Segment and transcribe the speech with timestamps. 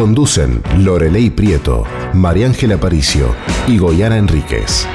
[0.00, 3.36] Conducen Lorelei Prieto, María Ángela Aparicio
[3.68, 4.86] y Goyana Enríquez.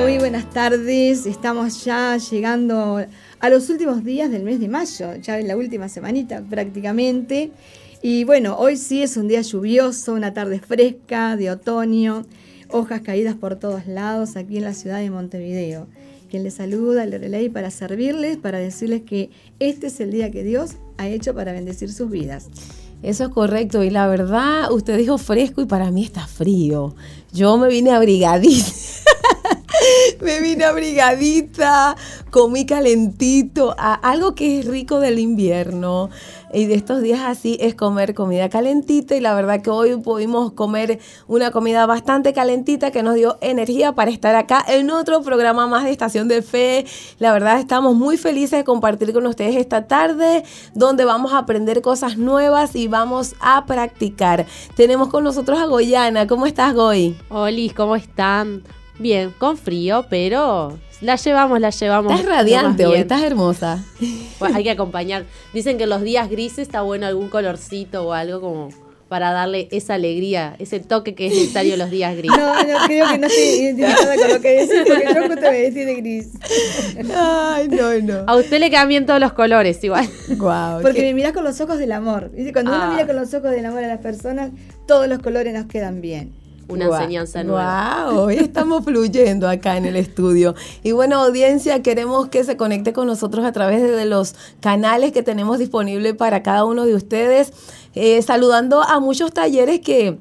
[0.00, 1.26] Muy buenas tardes.
[1.26, 3.04] Estamos ya llegando
[3.40, 7.52] a los últimos días del mes de mayo, ya en la última semanita prácticamente.
[8.06, 12.26] Y bueno, hoy sí es un día lluvioso, una tarde fresca de otoño,
[12.68, 15.86] hojas caídas por todos lados aquí en la ciudad de Montevideo.
[16.28, 20.72] Quien les saluda, Lorelei, para servirles, para decirles que este es el día que Dios
[20.98, 22.48] ha hecho para bendecir sus vidas.
[23.02, 23.82] Eso es correcto.
[23.82, 26.94] Y la verdad, usted dijo fresco y para mí está frío.
[27.32, 28.66] Yo me vine abrigadita.
[30.20, 31.96] me vine abrigadita,
[32.30, 33.74] comí calentito.
[33.78, 36.10] A- algo que es rico del invierno
[36.52, 39.16] y de estos días así es comer comida calentita.
[39.16, 43.92] Y la verdad que hoy pudimos comer una comida bastante calentita que nos dio energía
[43.92, 46.86] para estar acá en otro programa más de Estación de Fe.
[47.18, 51.82] La verdad estamos muy felices de compartir con ustedes esta tarde donde vamos a aprender
[51.82, 54.46] cosas nuevas y vamos a practicar.
[54.76, 56.26] Tenemos con nosotros a Goyana.
[56.26, 57.16] ¿Cómo estás, Goy?
[57.28, 58.62] Olis, ¿cómo están?
[58.98, 62.12] Bien, con frío, pero la llevamos, la llevamos.
[62.12, 63.02] Estás radiante hoy, bien.
[63.02, 63.84] estás hermosa.
[64.38, 65.24] Bueno, hay que acompañar.
[65.52, 68.68] Dicen que los días grises está bueno algún colorcito o algo como
[69.08, 72.36] para darle esa alegría, ese toque que es necesario los días grises.
[72.38, 75.50] No, no, creo que no estoy identificada con lo que decís, porque yo justo me
[75.50, 76.28] vestí de gris.
[77.14, 78.24] Ay, no, no.
[78.26, 80.08] A usted le cambian todos los colores igual.
[80.30, 82.30] Guau, Porque qué- me mirás con los ojos del amor.
[82.52, 82.90] Cuando uno Ah.
[82.92, 84.50] mira con los ojos del amor a las personas,
[84.86, 86.32] todos los colores nos quedan bien.
[86.68, 88.06] Una enseñanza nueva.
[88.10, 90.54] Wow, hoy estamos fluyendo acá en el estudio.
[90.82, 95.22] Y bueno, audiencia, queremos que se conecte con nosotros a través de los canales que
[95.22, 97.52] tenemos disponibles para cada uno de ustedes.
[97.94, 100.18] Eh, saludando a muchos talleres que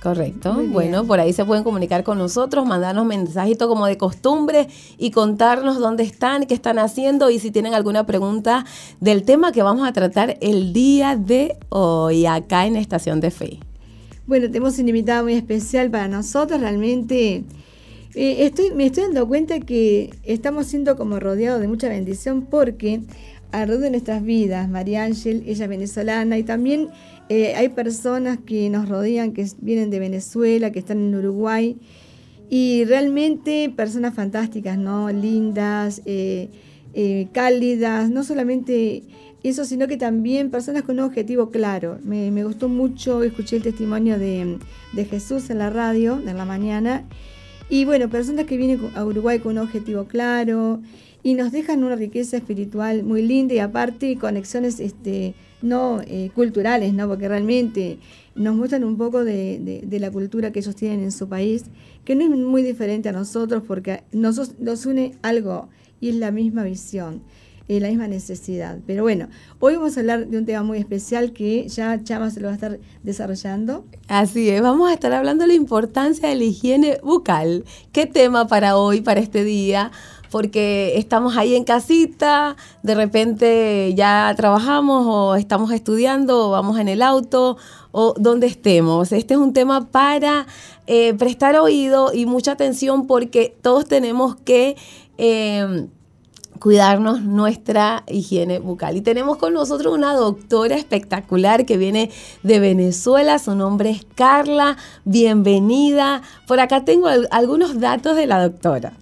[0.06, 0.62] Correcto.
[0.68, 4.68] Bueno, por ahí se pueden comunicar con nosotros, mandarnos mensajitos como de costumbre
[4.98, 8.64] y contarnos dónde están, qué están haciendo y si tienen alguna pregunta
[9.00, 13.58] del tema que vamos a tratar el día de hoy acá en Estación de Fe.
[14.28, 17.42] Bueno, tenemos un invitado muy especial para nosotros, realmente.
[18.14, 23.00] eh, estoy, me estoy dando cuenta que estamos siendo como rodeados de mucha bendición porque
[23.62, 26.88] alrededor de nuestras vidas, María Ángel, ella es venezolana y también
[27.28, 31.76] eh, hay personas que nos rodean que vienen de Venezuela, que están en Uruguay
[32.50, 35.10] y realmente personas fantásticas, ¿no?
[35.10, 36.50] Lindas, eh,
[36.92, 39.02] eh, cálidas, no solamente
[39.42, 41.98] eso, sino que también personas con un objetivo claro.
[42.04, 44.58] Me, me gustó mucho, escuché el testimonio de,
[44.92, 47.04] de Jesús en la radio, en la mañana,
[47.68, 50.80] y bueno, personas que vienen a Uruguay con un objetivo claro
[51.26, 56.94] y nos dejan una riqueza espiritual muy linda y aparte conexiones este, no eh, culturales,
[56.94, 57.08] ¿no?
[57.08, 57.98] porque realmente
[58.36, 61.64] nos muestran un poco de, de- la cultura que ellos tienen en su país,
[62.04, 65.68] que no es muy diferente a nosotros porque nos, nos une algo
[66.00, 67.22] y es la misma visión,
[67.66, 68.78] eh, la misma necesidad.
[68.86, 69.26] Pero bueno,
[69.58, 72.52] hoy vamos a hablar de un tema muy especial que ya Chama se lo va
[72.52, 73.84] a estar desarrollando.
[74.06, 77.64] Así es, vamos a estar hablando de la importancia de la higiene bucal.
[77.90, 79.90] ¿Qué tema para hoy, para este día?
[80.30, 86.88] Porque estamos ahí en casita, de repente ya trabajamos o estamos estudiando o vamos en
[86.88, 87.56] el auto
[87.92, 89.12] o donde estemos.
[89.12, 90.46] Este es un tema para
[90.86, 94.76] eh, prestar oído y mucha atención porque todos tenemos que...
[95.18, 95.86] eh,
[96.58, 98.96] cuidarnos nuestra higiene bucal.
[98.96, 102.10] Y tenemos con nosotros una doctora espectacular que viene
[102.42, 106.22] de Venezuela, su nombre es Carla, bienvenida.
[106.46, 108.94] Por acá tengo al- algunos datos de la doctora.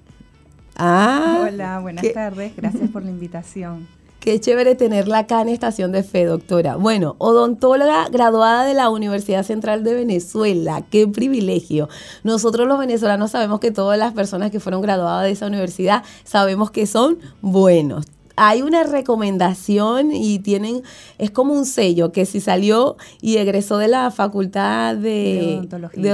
[0.77, 3.87] Ah, Hola, buenas qué- tardes, gracias por la invitación.
[4.25, 6.77] Qué chévere tenerla acá en Estación de Fe, doctora.
[6.77, 10.83] Bueno, odontóloga graduada de la Universidad Central de Venezuela.
[10.91, 11.91] Qué privilegio.
[12.23, 16.71] Nosotros los venezolanos sabemos que todas las personas que fueron graduadas de esa universidad sabemos
[16.71, 18.07] que son buenos
[18.37, 20.83] hay una recomendación y tienen,
[21.19, 25.61] es como un sello que si salió y egresó de la facultad de,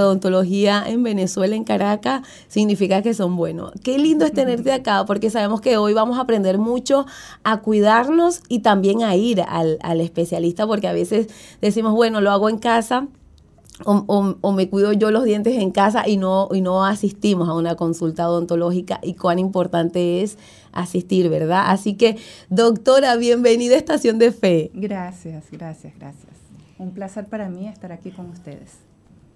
[0.00, 0.84] odontología.
[0.86, 3.72] en Venezuela, en Caracas, significa que son buenos.
[3.82, 7.06] Qué lindo es tenerte acá porque sabemos que hoy vamos a aprender mucho
[7.44, 11.28] a cuidarnos y también a ir al, al especialista porque a veces
[11.60, 13.08] decimos, bueno, lo hago en casa
[13.84, 17.76] o, me cuido yo los dientes en casa y no, y no asistimos a una
[17.76, 20.38] consulta odontológica y cuán importante es
[20.72, 21.64] asistir, ¿verdad?
[21.66, 22.16] Así que,
[22.48, 24.70] doctora, bienvenida a Estación de Fe.
[24.74, 26.32] Gracias, gracias, gracias.
[26.78, 28.78] Un placer para mí estar aquí con ustedes.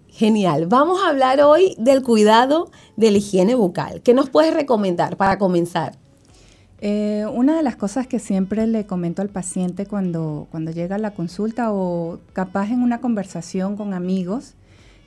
[0.08, 0.66] Genial.
[0.66, 4.00] Vamos a hablar hoy del cuidado de la higiene bucal.
[4.00, 5.98] ¿Qué nos puedes recomendar para comenzar?
[6.80, 10.98] Eh, una de las cosas que siempre le comento al paciente cuando, cuando llega a
[10.98, 14.54] la consulta o capaz en una conversación con amigos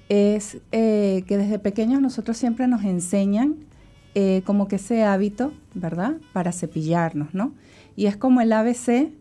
[0.10, 3.67] es eh, que desde pequeños nosotros siempre nos enseñan
[4.20, 6.14] eh, como que ese hábito, ¿verdad?
[6.34, 7.54] Para cepillarnos, ¿no?
[7.96, 9.12] Y es como el ABC,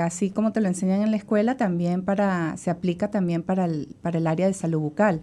[0.00, 3.96] así como te lo enseñan en la escuela, también para, se aplica también para el,
[4.02, 5.22] para el área de salud bucal.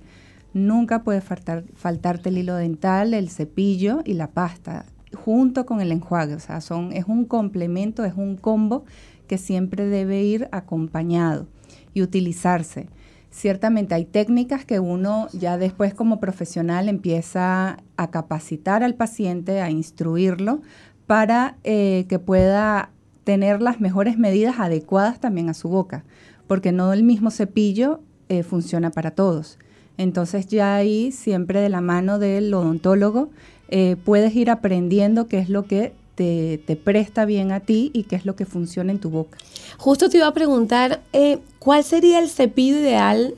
[0.53, 5.91] Nunca puede faltar, faltarte el hilo dental, el cepillo y la pasta junto con el
[5.91, 8.83] enjuague, o sea, son, es un complemento, es un combo
[9.27, 11.47] que siempre debe ir acompañado
[11.94, 12.88] y utilizarse.
[13.33, 19.71] Ciertamente hay técnicas que uno ya después como profesional empieza a capacitar al paciente, a
[19.71, 20.62] instruirlo
[21.07, 22.91] para eh, que pueda
[23.24, 26.03] tener las mejores medidas adecuadas también a su boca,
[26.45, 29.57] porque no el mismo cepillo eh, funciona para todos.
[29.97, 33.31] Entonces ya ahí siempre de la mano del odontólogo
[33.68, 38.15] eh, puedes ir aprendiendo qué es lo que te, presta bien a ti y qué
[38.15, 39.38] es lo que funciona en tu boca.
[39.77, 43.36] Justo te iba a preguntar, eh, ¿cuál sería el cepillo ideal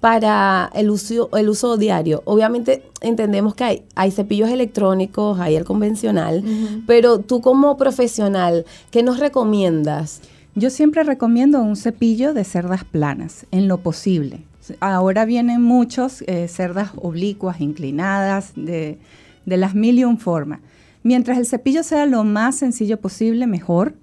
[0.00, 2.22] para el uso, el uso diario?
[2.24, 6.44] Obviamente entendemos que hay, hay cepillos electrónicos, hay el convencional,
[6.86, 10.20] pero tú como profesional, ¿qué nos recomiendas?
[10.54, 14.42] Yo siempre recomiendo un cepillo de cerdas planas, en lo posible.
[14.80, 18.98] Ahora vienen muchos eh, cerdas oblicuas, inclinadas, de
[19.46, 20.60] de las mil y un formas.
[21.02, 23.94] Mientras el cepillo sea lo más sencillo posible, mejor,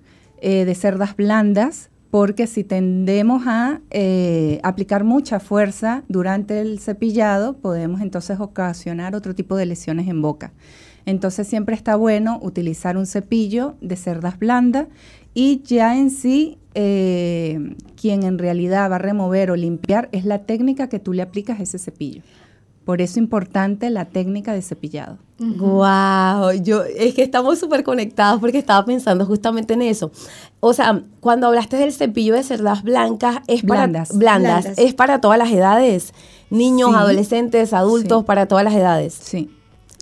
[0.41, 7.57] eh, de cerdas blandas, porque si tendemos a eh, aplicar mucha fuerza durante el cepillado,
[7.57, 10.53] podemos entonces ocasionar otro tipo de lesiones en boca.
[11.05, 14.87] Entonces siempre está bueno utilizar un cepillo de cerdas blandas
[15.33, 20.39] y ya en sí eh, quien en realidad va a remover o limpiar es la
[20.39, 22.23] técnica que tú le aplicas a ese cepillo.
[22.87, 25.17] Por eso es importante la técnica de cepillado.
[25.39, 30.09] Wow, yo es que estamos súper conectados porque estaba pensando justamente en eso.
[30.61, 35.19] O sea, cuando hablaste del cepillo de cerdas blancas, es blandas, para blandas, es para
[35.19, 36.13] todas las edades,
[36.49, 39.19] niños, adolescentes, adultos, para todas las edades.
[39.21, 39.51] Sí.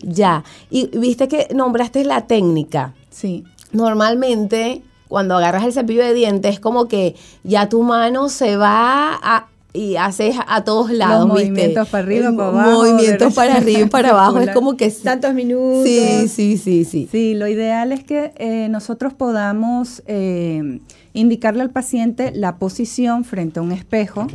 [0.03, 0.43] Ya.
[0.69, 2.93] Y viste que nombraste la técnica.
[3.09, 3.45] Sí.
[3.71, 9.17] Normalmente cuando agarras el cepillo de dientes, es como que ya tu mano se va
[9.23, 12.71] a, y haces a todos lados, movimientos para arriba, para abajo.
[12.71, 14.89] Movimientos para arriba y para abajo, es como que...
[14.89, 15.83] Tantos minutos.
[15.83, 17.07] Sí, sí, sí, sí.
[17.11, 20.79] Sí, lo ideal es que eh, nosotros podamos eh,
[21.13, 24.27] indicarle al paciente la posición frente a un espejo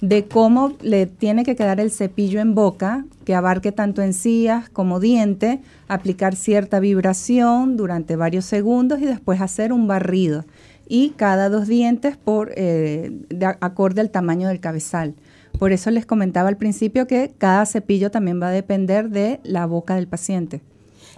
[0.00, 5.00] de cómo le tiene que quedar el cepillo en boca, que abarque tanto encías como
[5.00, 10.44] diente, aplicar cierta vibración durante varios segundos y después hacer un barrido
[10.88, 15.14] y cada dos dientes por eh, de acorde al tamaño del cabezal.
[15.58, 19.66] Por eso les comentaba al principio que cada cepillo también va a depender de la
[19.66, 20.62] boca del paciente.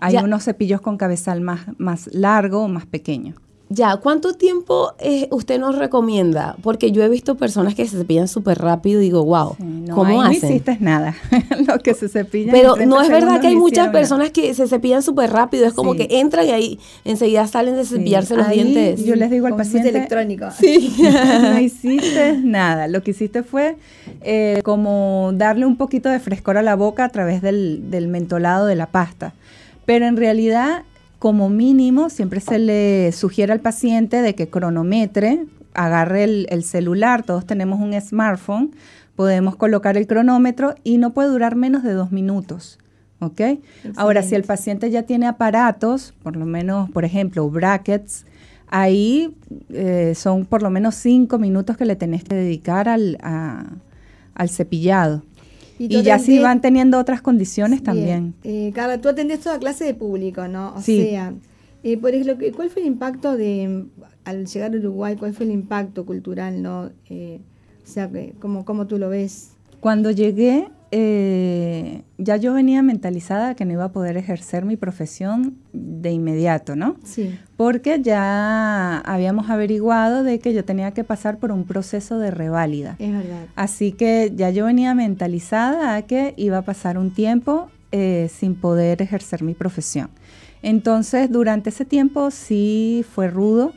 [0.01, 3.35] Hay unos cepillos con cabezal más, más largo o más pequeño.
[3.71, 6.57] Ya, ¿cuánto tiempo eh, usted nos recomienda?
[6.63, 9.57] Porque yo he visto personas que se cepillan súper rápido y digo, wow,
[9.91, 10.41] ¿cómo hacen?
[10.41, 11.15] No hiciste nada,
[11.67, 12.53] lo que se cepillan.
[12.53, 15.95] Pero no es verdad que hay muchas personas que se cepillan súper rápido, es como
[15.95, 19.05] que entran y ahí enseguida salen de cepillarse los dientes.
[19.05, 20.47] Yo les digo al paciente electrónico.
[20.59, 20.97] Sí,
[21.43, 23.77] no hiciste nada, lo que hiciste fue
[24.23, 28.67] eh, como darle un poquito de frescor a la boca a través del, del mentolado
[28.67, 29.35] de la pasta.
[29.85, 30.85] Pero en realidad
[31.19, 37.47] como mínimo, siempre se le sugiere al paciente de que cronometre, agarre el, celular, todos
[37.47, 38.73] tenemos un smartphone,
[39.17, 42.79] podemos colocar el cronómetro y no puede durar menos de dos minutos.
[43.21, 43.41] ¿Ok?
[43.97, 48.25] Ahora, si el paciente ya tiene aparatos, por lo menos, por ejemplo, brackets,
[48.69, 49.35] ahí
[49.71, 53.19] eh, son por lo menos cinco minutos que le tenés que dedicar al,
[54.35, 55.25] al cepillado.
[55.79, 58.35] Y, ya si van teniendo otras condiciones también.
[58.43, 60.75] Eh, Carla, tú atendés toda clase de público, ¿no?
[60.75, 61.35] O sea,
[61.85, 63.85] Eh, por ejemplo, ¿cuál fue el impacto de,
[64.25, 66.91] al llegar a Uruguay, cuál fue el impacto cultural, no?
[67.09, 67.39] Eh,
[67.85, 69.53] o sea, ¿cómo, ¿cómo tú lo ves?
[69.79, 75.57] Cuando llegué, eh, ya yo venía mentalizada que no iba a poder ejercer mi profesión
[75.73, 76.97] de inmediato, ¿no?
[77.05, 77.39] Sí.
[77.57, 82.97] Porque ya habíamos averiguado de que yo tenía que pasar por un proceso de reválida.
[82.99, 83.47] Es verdad.
[83.55, 88.57] Así que ya yo venía mentalizada a que iba a pasar un tiempo eh, sin
[88.57, 90.11] poder ejercer mi profesión.
[90.61, 93.73] Entonces, durante ese tiempo sí fue rudo,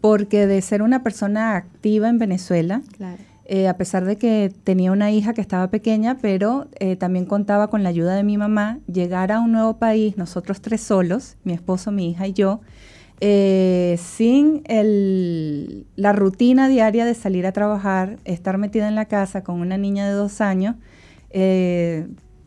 [0.00, 3.22] porque de ser una persona activa en Venezuela, Claro.
[3.46, 7.68] Eh, a pesar de que tenía una hija que estaba pequeña, pero eh, también contaba
[7.68, 11.52] con la ayuda de mi mamá, llegar a un nuevo país, nosotros tres solos, mi
[11.52, 12.60] esposo, mi hija y yo,
[13.20, 19.44] eh, sin el- la rutina diaria de salir a trabajar, estar metida en la casa
[19.44, 20.76] con una niña de dos años,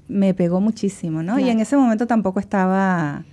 [0.08, 1.38] me pegó muchísimo, ¿no?
[1.39, 3.25] Y en ese momento tampoco estaba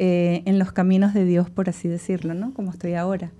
[0.00, 2.54] en los caminos de Dios, por así decirlo, ¿no?
[2.54, 3.32] Como estoy ahora.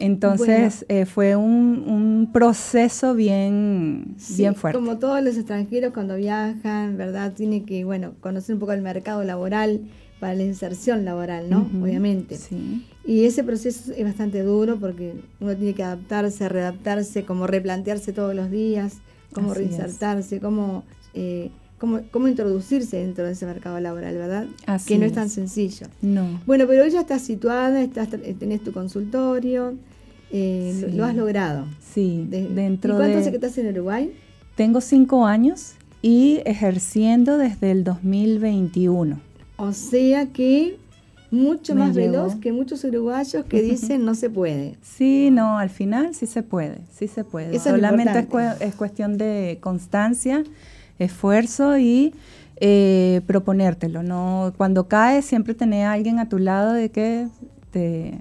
[0.00, 4.78] Entonces eh, fue un, un proceso bien, Sí, bien fuerte.
[4.78, 7.32] Como todos los extranjeros cuando viajan, ¿verdad?
[7.32, 9.80] Tiene que, bueno, conocer un poco el mercado laboral
[10.20, 11.68] para la inserción laboral, ¿no?
[11.82, 12.36] Obviamente.
[12.36, 12.84] Sí.
[13.06, 18.34] Y ese proceso es bastante duro porque uno tiene que adaptarse, readaptarse, como replantearse todos
[18.34, 18.98] los días,
[19.32, 19.68] cómo Así es.
[19.68, 24.46] reinsertarse, cómo, eh, cómo, cómo introducirse dentro de ese mercado laboral, ¿verdad?
[24.66, 25.16] Así que no es es.
[25.16, 25.86] tan sencillo.
[26.02, 26.40] No.
[26.46, 29.74] Bueno, pero hoy ya estás situada, estás, eh, tenés tu consultorio,
[30.30, 30.96] eh, lo- Sí.
[30.96, 31.66] lo has logrado.
[31.94, 33.20] Sí, De- dentro ¿Y cuánto de...
[33.22, 34.12] hace que estás en Uruguay?
[34.56, 39.20] Tengo cinco años y ejerciendo desde el 2021.
[39.56, 40.76] O sea que
[41.30, 42.12] mucho Me más llevó.
[42.12, 44.76] veloz que muchos uruguayos que dicen no se puede.
[44.82, 47.54] Sí, no, al final sí se puede, sí se puede.
[47.56, 50.42] Eso Solamente es, cue- es cuestión de constancia,
[50.98, 52.12] esfuerzo y
[52.60, 54.02] eh, proponértelo.
[54.02, 57.28] No, cuando caes siempre tener a alguien a tu lado de que
[57.70, 58.20] te,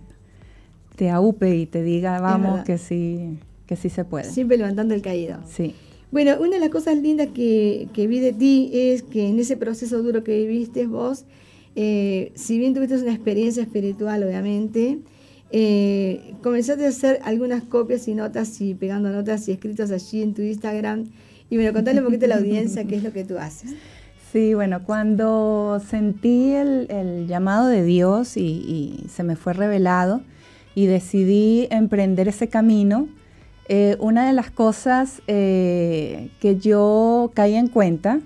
[0.96, 4.25] te aupe y te diga, vamos, que sí, que sí se puede.
[4.25, 5.39] Siempre levantando el caído.
[5.48, 5.75] Sí.
[6.12, 9.57] Bueno, una de las cosas lindas que, que vi de ti es que en ese
[9.57, 11.25] proceso duro que viviste vos,
[11.75, 15.00] eh, si bien tuviste una experiencia espiritual, obviamente,
[15.51, 20.34] eh, comenzaste a hacer algunas copias y notas y pegando notas y escritos allí en
[20.34, 21.05] tu Instagram.
[21.50, 23.74] Y bueno, contale un poquito a la audiencia qué es lo que tú haces.
[24.34, 30.22] Sí, bueno, cuando sentí el, el llamado de Dios y, y se me fue revelado
[30.75, 33.08] y decidí emprender ese camino,
[33.70, 38.20] eh, una de las cosas eh, que yo caí en cuenta,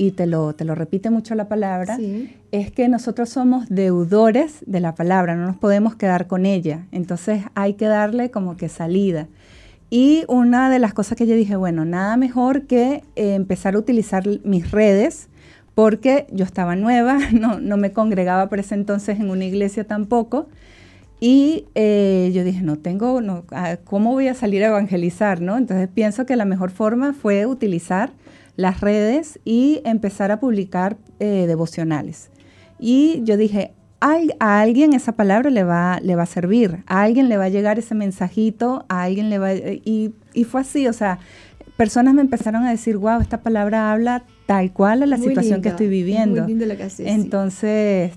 [0.00, 2.32] y te lo, te lo repite mucho la palabra, Sí.
[2.52, 6.86] es que nosotros somos deudores de la palabra, no nos podemos quedar con ella.
[6.92, 9.26] Entonces hay que darle como que salida.
[9.90, 13.78] Y una de las cosas que yo dije, bueno, nada mejor que eh, empezar a
[13.78, 15.28] utilizar mis redes,
[15.74, 20.48] porque yo estaba nueva, no, no me congregaba por ese entonces en una iglesia tampoco.
[21.20, 25.40] Y eh, yo dije, no tengo, no, ah, ¿cómo voy a salir a evangelizar?
[25.40, 25.56] ¿no?
[25.56, 28.12] Entonces pienso que la mejor forma fue utilizar
[28.56, 32.30] las redes y empezar a publicar eh, devocionales.
[32.78, 37.02] Y yo dije, "Al- a alguien esa palabra le va, le va a servir, a
[37.02, 39.54] alguien le va a llegar ese mensajito, a alguien le va...
[39.54, 41.18] Y, y fue así, o sea,
[41.76, 45.62] personas me empezaron a decir, wow, esta palabra habla tal cual a la Muy situación
[45.62, 46.42] que estoy es viviendo.
[46.42, 47.06] Muy lindo lo que haces.
[47.06, 47.12] sí.
[47.12, 48.12] Entonces,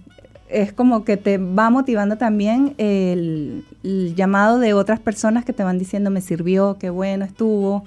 [0.50, 5.64] es como que te va motivando también el, el llamado de otras personas que te
[5.64, 7.86] van diciendo, me sirvió, qué bueno estuvo.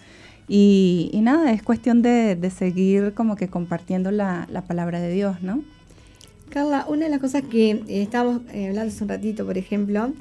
[0.49, 5.11] Y, y nada, es cuestión de, de seguir como que compartiendo la, la palabra de
[5.13, 5.63] Dios, ¿no?
[6.55, 10.13] Carla, una de las cosas que eh, estábamos eh, hablando hace un ratito, por ejemplo,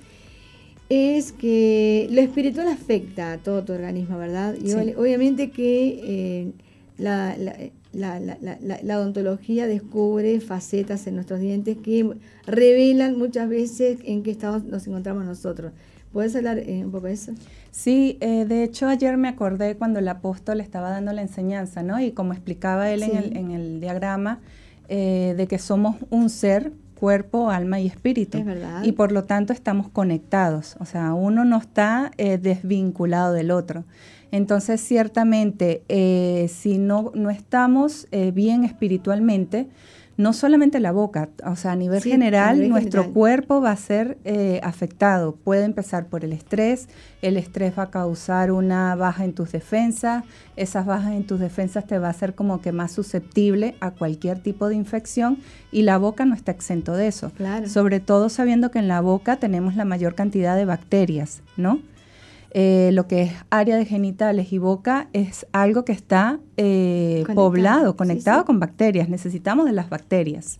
[0.89, 4.55] es que lo espiritual afecta a todo tu organismo, ¿verdad?
[4.59, 4.73] Y Sí.
[4.75, 6.51] ob- obviamente que eh,
[6.97, 7.55] la, la-
[7.93, 12.09] la- la- la- la- la odontología descubre facetas en nuestros dientes que
[12.47, 15.71] revelan muchas veces en qué estado nos encontramos nosotros.
[16.11, 17.33] ¿Puedes hablar eh, un poco de eso?
[17.69, 21.99] Sí, eh, de hecho ayer me acordé cuando el apóstol estaba dando la enseñanza, ¿no?
[21.99, 24.39] Y como explicaba él en, el, en el diagrama,
[24.87, 28.37] eh, de que somos un ser, cuerpo, alma y espíritu.
[28.37, 28.83] Es verdad.
[28.83, 33.83] Y por lo tanto estamos conectados, o sea, uno no está eh, desvinculado del otro.
[34.31, 39.67] Entonces, ciertamente, eh, si no, no estamos bien espiritualmente,
[40.15, 43.13] no solamente la boca, o sea, a nivel Sí, a general, nivel nuestro general.
[43.13, 45.35] cuerpo va a ser eh, afectado.
[45.35, 46.87] Puede empezar por el estrés,
[47.21, 50.23] el estrés va a causar una baja en tus defensas,
[50.55, 54.39] esas bajas en tus defensas te va a hacer como que más susceptible a cualquier
[54.39, 55.39] tipo de infección
[55.71, 57.31] y la boca no está exento de eso.
[57.31, 57.67] Claro.
[57.67, 61.79] Sobre todo sabiendo que en la boca tenemos la mayor cantidad de bacterias, ¿no?
[62.55, 67.35] Eh, lo que es área de genitales y boca es algo que está eh, Conectado,
[67.35, 68.45] poblado, conectado sí.
[68.45, 69.09] con bacterias.
[69.09, 70.59] Necesitamos de las bacterias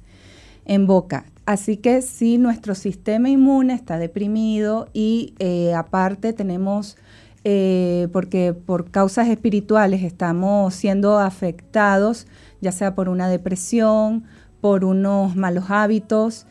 [0.65, 1.25] en boca.
[1.45, 6.97] así que si nuestro sistema inmune está deprimido y eh, aparte tenemos,
[7.43, 12.25] porque por causas espirituales estamos siendo afectados,
[12.62, 14.23] ya sea por una depresión,
[14.62, 16.47] por unos malos hábitos,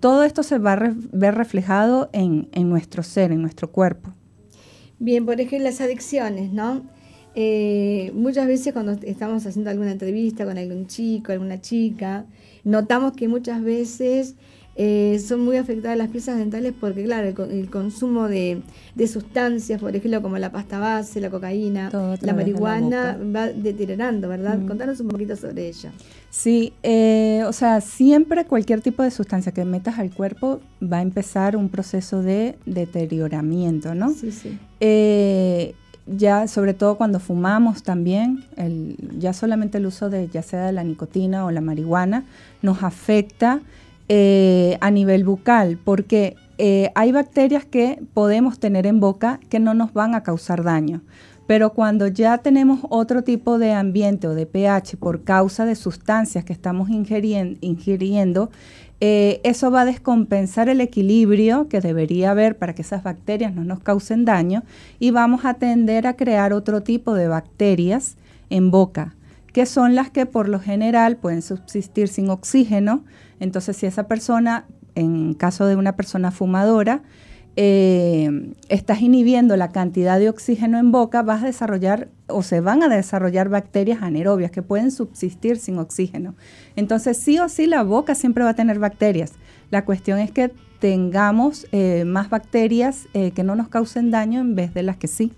[0.00, 4.12] todo esto se va a ver reflejado en, en, nuestro ser, en nuestro cuerpo.
[4.98, 6.82] Bien, por ejemplo, las adicciones, ¿no?
[7.34, 12.26] Eh, muchas veces cuando estamos haciendo alguna entrevista con algún chico, alguna chica,
[12.64, 14.34] notamos que muchas veces
[14.74, 18.62] eh, son muy afectadas las piezas dentales porque, claro, el, consumo de,
[19.06, 21.90] sustancias, por ejemplo, como la pasta base, la cocaína,
[22.20, 24.64] la marihuana, va deteriorando, ¿verdad?
[24.66, 25.92] Contanos un poquito sobre ella.
[26.30, 31.02] Sí, eh, o sea, siempre cualquier tipo de sustancia que metas al cuerpo va a
[31.02, 34.10] empezar un proceso de deterioramiento, ¿no?
[34.10, 34.58] Sí, sí.
[34.80, 35.74] Eh,
[36.06, 40.72] ya sobre todo cuando fumamos también, el, ya solamente el uso de ya sea de
[40.72, 42.24] la nicotina o la marihuana
[42.62, 43.60] nos afecta
[44.08, 49.74] eh, a nivel bucal, porque eh, hay bacterias que podemos tener en boca que no
[49.74, 51.02] nos van a causar daño.
[51.48, 56.44] Pero cuando ya tenemos otro tipo de ambiente o de pH por causa de sustancias
[56.44, 58.50] que estamos ingiriendo,
[59.00, 63.64] eh, eso va a descompensar el equilibrio que debería haber para que esas bacterias no
[63.64, 64.62] nos causen daño
[65.00, 68.16] y vamos a tender a crear otro tipo de bacterias
[68.50, 69.16] en boca,
[69.52, 73.04] que son las que por lo general pueden subsistir sin oxígeno,
[73.40, 74.64] entonces, si esa persona,
[74.94, 77.02] en caso de una persona fumadora,
[77.60, 82.84] eh, estás inhibiendo la cantidad de oxígeno en boca, vas a desarrollar o se van
[82.84, 86.36] a desarrollar bacterias anaerobias que pueden subsistir sin oxígeno.
[86.76, 89.32] Entonces, sí o sí, la boca siempre va a tener bacterias.
[89.72, 94.54] La cuestión es que tengamos eh, más bacterias eh, que no nos causen daño en
[94.54, 95.32] vez de las que sí.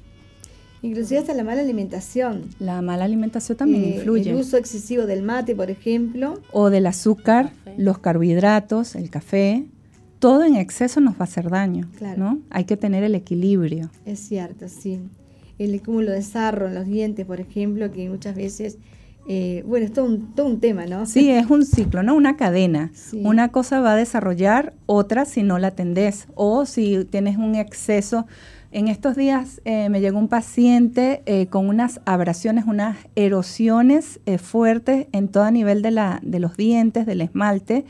[0.82, 2.50] Inclusive hasta la mala alimentación.
[2.58, 4.28] La mala alimentación también eh, influye.
[4.28, 6.38] El uso excesivo del mate, por ejemplo.
[6.52, 9.64] O del azúcar, los carbohidratos, el café.
[10.20, 11.88] Todo en exceso nos va a hacer daño.
[11.98, 12.38] Claro.
[12.50, 13.90] Hay que tener el equilibrio.
[14.06, 15.00] Es cierto, sí.
[15.58, 18.78] El cúmulo de sarro en los dientes, por ejemplo, que muchas veces
[19.28, 21.06] eh, bueno, es todo un, todo un, tema, ¿no?
[21.06, 22.14] Sí, es un ciclo, ¿no?
[22.14, 22.90] Una cadena.
[23.12, 28.26] Una cosa va a desarrollar otra si no la atendés o si tienes un exceso
[28.72, 34.38] en estos días eh, me llegó un paciente eh, con unas abrasiones, unas erosiones eh,
[34.38, 37.84] fuertes en todo nivel de, la, de los dientes, del esmalte,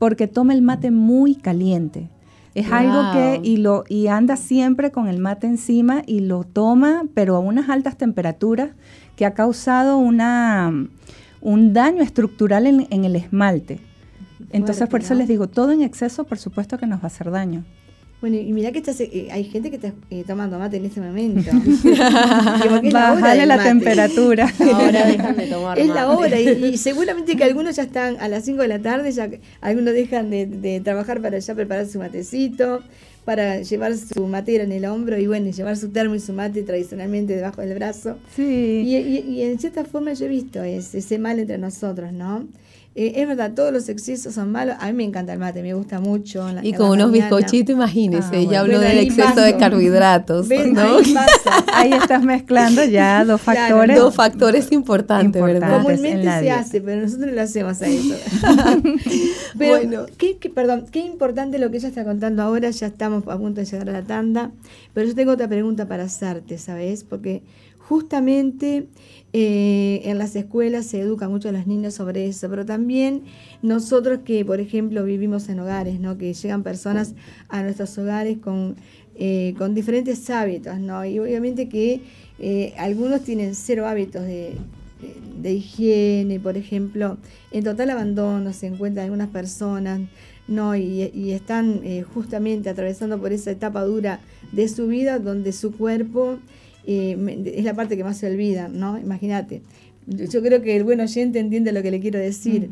[0.00, 2.08] porque toma el mate muy caliente.
[2.54, 7.04] Es algo que, y, lo, y anda siempre con el mate encima y lo toma,
[7.12, 8.70] pero a unas altas temperaturas,
[9.14, 10.72] que ha causado una,
[11.42, 13.78] un daño estructural en, en el esmalte.
[14.52, 17.30] Entonces, por eso les digo, todo en exceso, por supuesto que nos va a hacer
[17.30, 17.64] daño.
[18.20, 21.00] Bueno, y mira que estás, eh, hay gente que está eh, tomando mate en este
[21.00, 21.50] momento.
[22.92, 24.52] Bájale la, temperatura.
[24.60, 28.44] Ahora dejan de tomar Es la hora, y, seguramente que algunos ya están a las
[28.44, 29.30] 5 de la tarde, ya
[29.62, 32.82] algunos dejan de, trabajar para ya preparar su matecito,
[33.24, 36.62] para llevar su matera en el hombro y bueno, llevar su termo y su mate
[36.62, 38.18] tradicionalmente debajo del brazo.
[38.36, 38.82] Sí.
[38.84, 42.46] Y, y en cierta forma yo he visto ese mal entre nosotros, ¿no?
[42.96, 44.74] Eh, es verdad, todos los excesos son malos.
[44.80, 46.44] A mí me encanta el mate, me gusta mucho.
[46.60, 50.48] y con unos bizcochitos, imagínese, ah, ya habló del exceso de carbohidratos.
[51.72, 53.96] Ahí, estás mezclando ya dos factores.
[53.96, 55.82] Dos factores importantes, ¿verdad?
[55.82, 58.14] Comúnmente se hace, pero nosotros no lo hacemos a eso.
[59.58, 60.06] pero, bueno.
[60.18, 63.66] Qué, perdón, qué importante lo que ella está contando ahora, ya estamos a punto de
[63.66, 64.50] llegar a la tanda,
[64.94, 67.04] pero yo tengo otra pregunta para hacerte, ¿sabes?
[67.04, 67.44] Porque
[67.78, 68.88] justamente
[69.32, 73.22] eh, en las escuelas se educa mucho a los niños sobre eso, pero también
[73.62, 76.18] nosotros que, por ejemplo, vivimos en hogares, ¿no?
[76.18, 77.14] que llegan personas
[77.48, 78.74] a nuestros hogares con,
[79.14, 81.04] eh, con diferentes hábitos, ¿no?
[81.04, 82.00] y obviamente que
[82.40, 84.56] eh, algunos tienen cero hábitos de,
[85.40, 87.16] de, higiene, por ejemplo,
[87.52, 90.00] en total abandono se encuentran algunas personas,
[90.48, 90.74] ¿no?
[90.74, 94.18] y, y están justamente atravesando por esa etapa dura
[94.50, 96.40] de su vida donde su cuerpo
[96.86, 98.98] es la parte que más se olvida, ¿no?
[98.98, 99.62] Imagínate.
[100.06, 102.68] Yo creo que el buen oyente entiende lo que le quiero decir.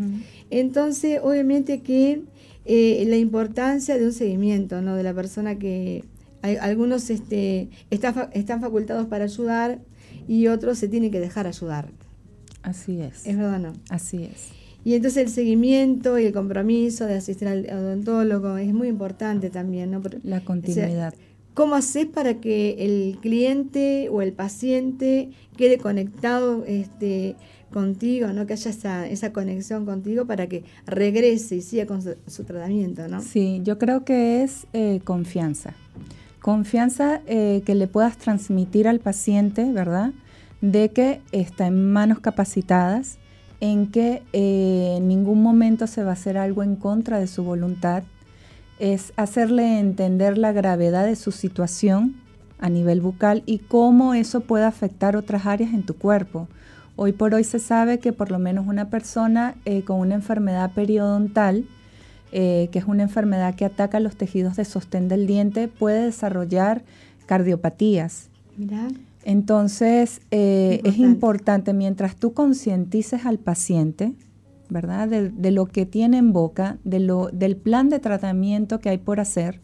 [0.50, 2.22] Entonces, obviamente que
[2.64, 4.96] eh, la importancia de un seguimiento, ¿no?
[4.96, 6.04] De la persona que
[6.42, 9.80] algunos este, están facultados para ayudar
[10.26, 11.90] y otros se tienen que dejar ayudar.
[12.62, 13.26] Así es.
[13.26, 13.72] ¿Es verdad o no?
[13.88, 14.48] Así es.
[14.84, 19.90] Y entonces el seguimiento y el compromiso de asistir al odontólogo es muy importante también,
[19.90, 20.00] ¿no?
[20.22, 21.14] La continuidad.
[21.58, 27.34] ¿Cómo haces para que el cliente o el paciente quede conectado este,
[27.72, 28.46] contigo, ¿no?
[28.46, 33.08] que haya esa, conexión contigo para que regrese y siga con su, tratamiento?
[33.08, 33.20] ¿no?
[33.22, 35.74] Sí, yo creo que es eh, confianza.
[36.40, 40.12] Confianza eh, que le puedas transmitir al paciente, ¿verdad?
[40.60, 43.18] De que está en manos capacitadas,
[43.58, 47.42] en que eh, en ningún momento se va a hacer algo en contra de su
[47.42, 48.04] voluntad,
[48.78, 52.16] es hacerle entender la gravedad de su situación
[52.58, 56.48] a nivel bucal y cómo eso puede afectar otras áreas en tu cuerpo.
[56.96, 60.72] Hoy por hoy se sabe que por lo menos una persona eh, con una enfermedad
[60.72, 61.64] periodontal,
[62.32, 66.82] eh, que es una enfermedad que ataca los tejidos de sostén del diente, puede desarrollar
[67.26, 68.28] cardiopatías.
[69.24, 74.12] Entonces, eh, es importante, mientras tú concientices al paciente,
[74.68, 75.08] ¿verdad?
[75.08, 79.20] De, lo que tiene en boca, de lo, del plan de tratamiento que hay por
[79.20, 79.60] hacer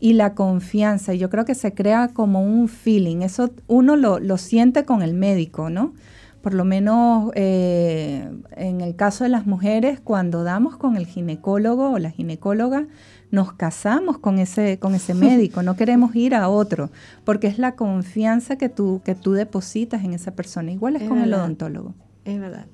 [0.00, 1.14] y la confianza.
[1.14, 3.22] Yo creo que se crea como un feeling.
[3.22, 5.94] Eso uno lo, lo siente con el médico, ¿no?
[6.42, 11.90] Por lo menos eh, en el caso de las mujeres, cuando damos con el ginecólogo
[11.90, 12.86] o la ginecóloga,
[13.32, 16.90] nos casamos con ese, con ese médico, no queremos ir a otro,
[17.24, 20.70] porque es la confianza que tú, que tú depositas en esa persona.
[20.70, 21.94] Igual es, con el odontólogo.
[22.24, 22.66] Es verdad.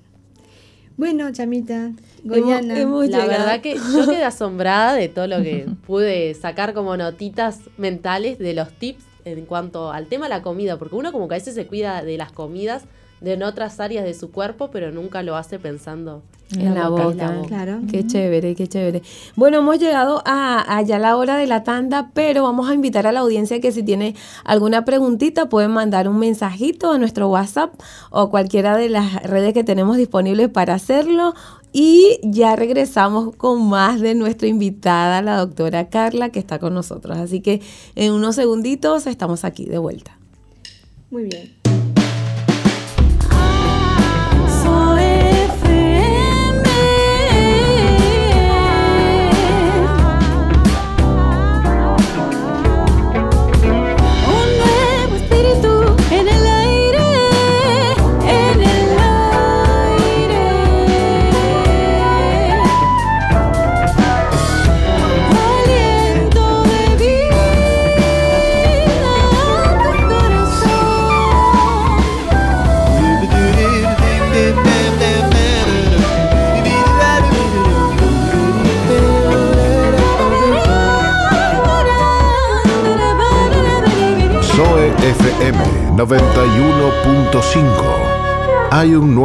[0.97, 1.93] Bueno, Chamita,
[2.25, 2.75] Goyana.
[2.75, 8.39] la verdad que yo quedé asombrada de todo lo que pude sacar como notitas mentales
[8.39, 11.39] de los tips en cuanto al tema de la comida, porque uno como que a
[11.39, 12.85] veces se cuida de las comidas
[13.23, 16.23] de en otras áreas de su cuerpo, pero nunca lo hace pensando
[16.59, 17.41] en, la, boca.
[17.49, 17.81] Claro.
[17.91, 19.03] Qué chévere, qué chévere.
[19.37, 23.07] Bueno, hemos llegado a, a, ya la hora de la tanda, pero vamos a invitar
[23.07, 27.73] a la audiencia que si tiene alguna preguntita pueden mandar un mensajito a nuestro WhatsApp
[28.11, 31.35] o cualquiera de las redes que tenemos disponibles para hacerlo.
[31.75, 37.17] Y ya regresamos con más de nuestra invitada, la doctora Carla, que está con nosotros.
[37.17, 37.63] Así que
[37.95, 40.19] en unos segunditos estamos aquí de vuelta.
[41.11, 41.72] Muy bien.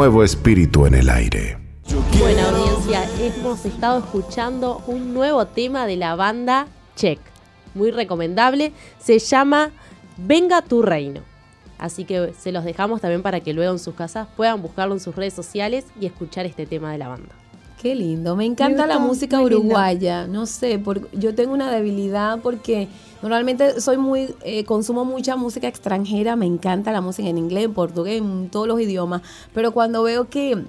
[0.08, 1.58] Nuevo espíritu en el aire.
[2.18, 7.20] Buena audiencia, hemos estado escuchando un nuevo tema de la banda Check.
[7.74, 8.72] Muy recomendable.
[9.00, 9.72] Se llama
[10.16, 11.20] Venga tu reino.
[11.78, 15.02] Así que se los dejamos también para que luego en sus casas puedan buscarlo en
[15.02, 17.36] sus redes sociales y escuchar este tema de la banda.
[17.82, 22.88] Qué lindo, me encanta la música uruguaya, no sé, yo tengo una debilidad porque
[23.22, 27.74] normalmente soy muy, eh, consumo mucha música extranjera, me encanta la música en inglés, en
[27.74, 29.22] portugués, en todos los idiomas,
[29.54, 30.64] pero cuando veo que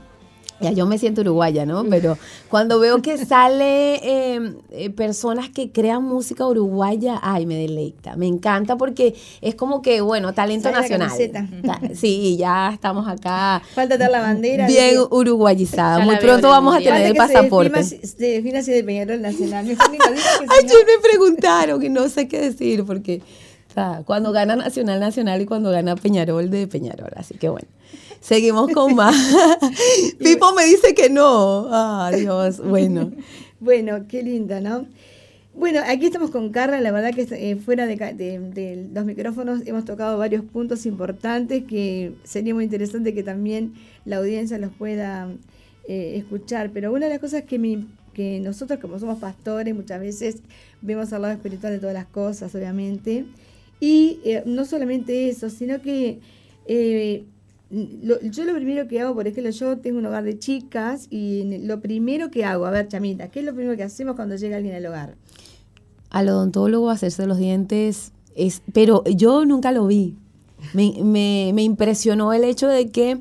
[0.61, 1.85] ya yo me siento uruguaya, ¿no?
[1.85, 2.18] Pero
[2.49, 8.27] cuando veo que sale em, eh, personas que crean música uruguaya, ay, me deleita, me
[8.27, 11.11] encanta porque es como que, bueno, talento nacional.
[11.94, 13.62] Sí, ya estamos acá.
[13.75, 14.66] Falta dar la bandera.
[14.66, 16.01] Bien uruguayizada.
[16.01, 17.83] Muy pronto vamos a tener el pasaporte.
[17.83, 19.66] Se define así de Peñarol Nacional.
[19.66, 23.23] Ayer me preguntaron y no sé qué decir porque
[24.05, 27.11] cuando gana Nacional Nacional y cuando gana Peñarol de Peñarol.
[27.16, 27.68] Así que bueno.
[28.20, 29.14] Seguimos con más.
[30.18, 31.68] Pipo me dice que no.
[31.70, 33.12] Ah, Dios, bueno.
[33.61, 34.87] bueno, qué linda, ¿no?
[35.59, 40.16] Bueno, aquí estamos con Carla, la verdad que eh, fuera de, los micrófonos hemos tocado
[40.16, 45.28] varios puntos importantes que sería muy interesante que también la audiencia los pueda
[45.88, 47.83] eh, escuchar, pero una de las cosas que,
[48.14, 50.42] que nosotros como somos pastores muchas veces
[50.81, 53.24] vemos al lado espiritual de todas las cosas, obviamente,
[53.81, 56.20] y eh, no solamente eso, sino que
[57.70, 61.81] yo lo primero que hago, por ejemplo, yo tengo un hogar de chicas y lo
[61.81, 64.74] primero que hago, a ver, Chamita, ¿qué es lo primero que hacemos cuando llega alguien
[64.74, 65.16] al hogar?
[66.11, 70.16] Al odontólogo hacerse los dientes, es, pero yo nunca lo vi.
[70.72, 73.18] Me, me, me impresionó el hecho de que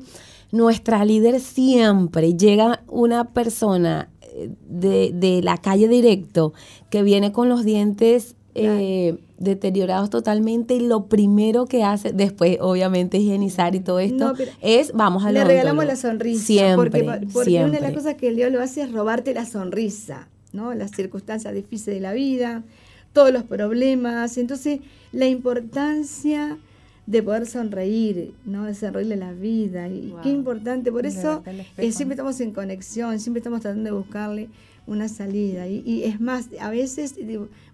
[0.50, 6.52] nuestra líder siempre llega una persona eh, de, de la calle directo
[6.90, 13.18] que viene con los dientes eh, deteriorados totalmente y lo primero que hace, después obviamente
[13.18, 16.44] higienizar y todo esto, es vamos a Le regalamos la sonrisa.
[16.44, 20.28] Siempre, porque, una de las cosas que el Dios lo hace es robarte la sonrisa,
[20.52, 20.74] ¿no?
[20.74, 22.64] Las circunstancias difíciles de la vida,
[23.12, 24.36] todos los problemas.
[24.38, 24.80] Entonces,
[25.12, 26.58] la importancia
[27.06, 28.64] de poder sonreír, ¿no?
[28.64, 29.88] De sonreírle la vida.
[29.88, 30.92] Y qué importante.
[30.92, 31.42] Por eso
[31.76, 34.48] eh, siempre estamos en conexión, siempre estamos tratando de buscarle
[34.88, 35.68] una salida.
[35.68, 37.14] Y, es más, a veces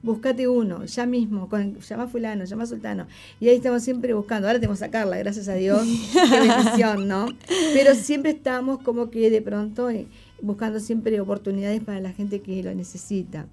[0.03, 3.07] búscate uno, ya mismo, con, llama fulano, llama sultano.
[3.41, 4.49] Y ahí estamos siempre buscando.
[4.49, 5.83] Ahora tenemos que sacarla, gracias a Dios.
[6.13, 7.27] Qué bendición, ¿no?
[7.73, 10.07] Pero siempre estamos como que de pronto eh,
[10.43, 13.47] buscando siempre oportunidades para la gente que lo necesita.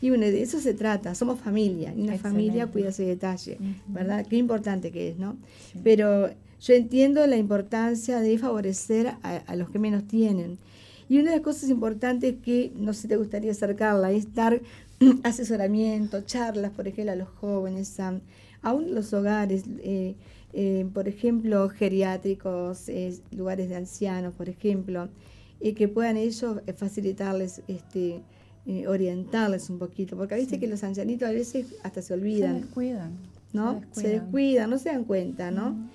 [0.00, 4.26] Y bueno, de eso se trata, somos familia, y una familia cuida ese detalle, ¿verdad?
[4.28, 5.36] Qué importante que es, ¿no?
[5.82, 6.28] Pero
[6.60, 10.58] yo entiendo la importancia de favorecer a, los que menos tienen.
[11.08, 14.60] Y una de las cosas importantes que, no sé si te gustaría acercarla, es dar
[15.22, 18.20] asesoramiento, charlas, por ejemplo, a los jóvenes, a,
[18.62, 20.16] aún los hogares, eh,
[20.52, 25.08] eh, por ejemplo, geriátricos, eh, lugares de ancianos, por ejemplo,
[25.60, 28.22] y que puedan ellos facilitarles este,
[28.86, 32.56] orientarles un poquito, porque viste que los ancianitos a veces hasta se olvidan.
[32.56, 33.12] Se descuidan.
[33.52, 33.80] ¿No?
[33.92, 35.88] Se descuidan, no se dan cuenta, ¿no?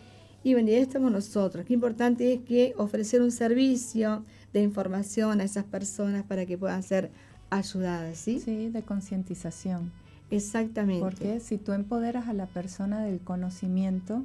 [0.43, 1.65] Y bueno, y ahí estamos nosotros.
[1.65, 6.83] Qué importante es que ofrecer un servicio de información a esas personas para que puedan
[6.83, 7.11] ser
[7.49, 8.39] ayudadas, ¿sí?
[8.39, 9.91] Sí, de concientización.
[10.29, 11.01] Exactamente.
[11.01, 14.23] Porque si tú empoderas a la persona del conocimiento,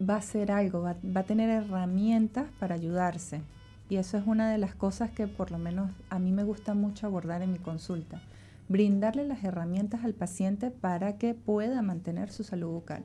[0.00, 3.40] va a hacer algo, va, va a tener herramientas para ayudarse.
[3.88, 6.74] Y eso es una de las cosas que por lo menos a mí me gusta
[6.74, 8.22] mucho abordar en mi consulta.
[8.68, 13.02] Brindarle las herramientas al paciente para que pueda mantener su salud bucal.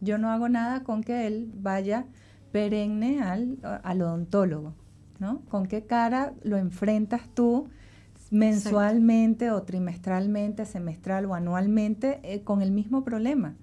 [0.00, 2.06] Yo no hago nada con que él vaya
[2.52, 3.58] perenne al,
[4.00, 4.72] odontólogo,
[5.18, 5.40] ¿no?
[5.48, 7.68] ¿Con qué cara lo enfrentas tú
[8.30, 13.54] mensualmente o trimestralmente, semestral o anualmente eh, con el mismo problema?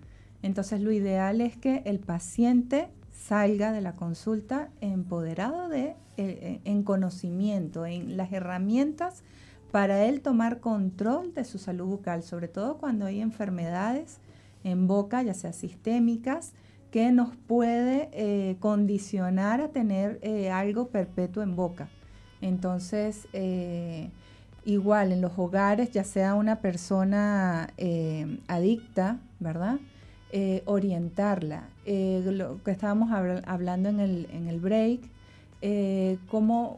[0.42, 6.62] Entonces lo ideal es que el paciente salga de la consulta empoderado de, eh, eh,
[6.66, 9.24] en conocimiento, en las herramientas
[9.72, 14.20] para él tomar control de su salud bucal, sobre todo cuando hay enfermedades
[14.64, 16.54] en boca, ya sea sistémicas,
[16.94, 20.22] que nos puede eh, condicionar a tener
[20.54, 21.90] algo perpetuo en boca.
[22.40, 23.28] Entonces,
[24.64, 27.74] igual en los hogares, ya sea una persona
[28.48, 29.80] adicta, ¿verdad?
[30.36, 31.70] Eh, orientarla.
[31.86, 35.02] Eh, lo que estábamos hablando en el, break,
[35.62, 36.78] eh, cómo,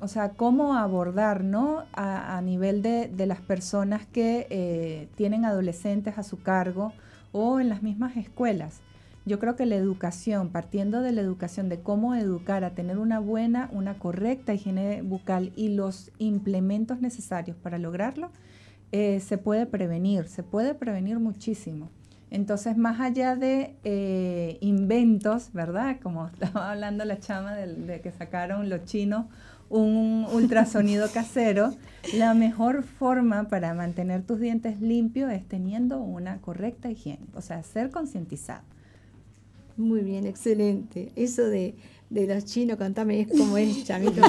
[0.00, 1.86] o sea, cómo abordar ¿no?
[1.92, 6.92] a, nivel de, las personas que tienen adolescentes a su cargo
[7.32, 8.80] o en las mismas escuelas.
[9.26, 13.20] Yo creo que la educación, partiendo de la educación, de cómo educar a tener una
[13.20, 18.30] buena, una correcta higiene bucal y los implementos necesarios para lograrlo,
[18.92, 21.90] se puede prevenir, se puede prevenir muchísimo.
[22.34, 25.98] Entonces, más allá de eh, inventos, ¿verdad?
[26.02, 29.26] Como estaba hablando la chama de, que sacaron los chinos
[29.70, 31.74] un ultrasonido casero,
[32.14, 37.62] la mejor forma para mantener tus dientes limpios es teniendo una correcta higiene, o sea,
[37.62, 38.62] ser concientizado.
[39.76, 41.12] Muy bien, excelente.
[41.16, 41.74] Eso de,
[42.10, 44.22] de los chinos, contame, es como es, chamito.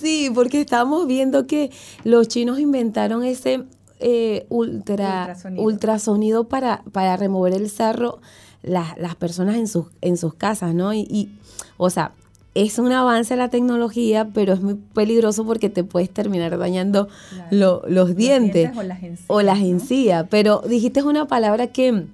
[0.00, 1.70] sí, porque estamos viendo que
[2.04, 3.64] los chinos inventaron ese
[4.00, 8.20] eh, ultra, ultrasonido, para, para remover el sarro
[8.62, 10.94] las personas en sus, en sus casas, ¿no?
[10.94, 11.36] Y,
[11.78, 12.12] o sea,
[12.54, 17.08] es un avance la tecnología, pero es muy peligroso porque te puedes terminar dañando
[17.50, 18.70] los, dientes,
[19.26, 20.26] o las encías.
[20.28, 22.06] Pero dijiste una palabra que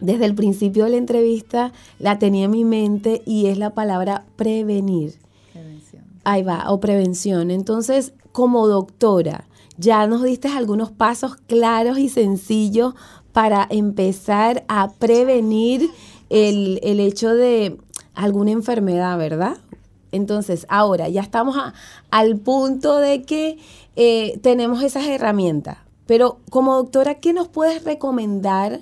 [0.00, 4.24] desde el principio de la entrevista la tenía en mi mente y es la palabra
[4.36, 5.14] prevenir.
[5.52, 6.04] Prevención.
[6.24, 7.50] Ahí va, o prevención.
[7.50, 12.94] Entonces, como doctora, ya nos diste algunos pasos claros y sencillos
[13.32, 15.88] para empezar a prevenir
[16.28, 17.78] el, hecho de
[18.14, 19.58] alguna enfermedad, ¿verdad?
[20.12, 21.56] Entonces, ahora ya estamos
[22.10, 23.58] al punto de que
[23.96, 25.78] eh, tenemos esas herramientas.
[26.06, 28.80] Pero como doctora, ¿qué nos puedes recomendar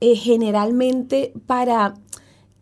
[0.00, 1.94] eh, generalmente para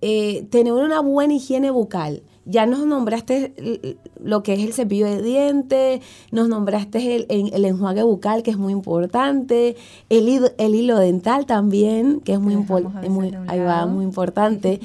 [0.01, 2.23] eh, tener una buena higiene bucal?
[2.47, 8.03] ya nos nombraste lo que es el cepillo de dientes, nos nombraste el, el, enjuague
[8.03, 9.77] bucal, que es muy importante,
[10.11, 13.09] el, hilo, el hilo dental también, que es muy, importante,
[13.49, 14.81] ahí va, muy importante.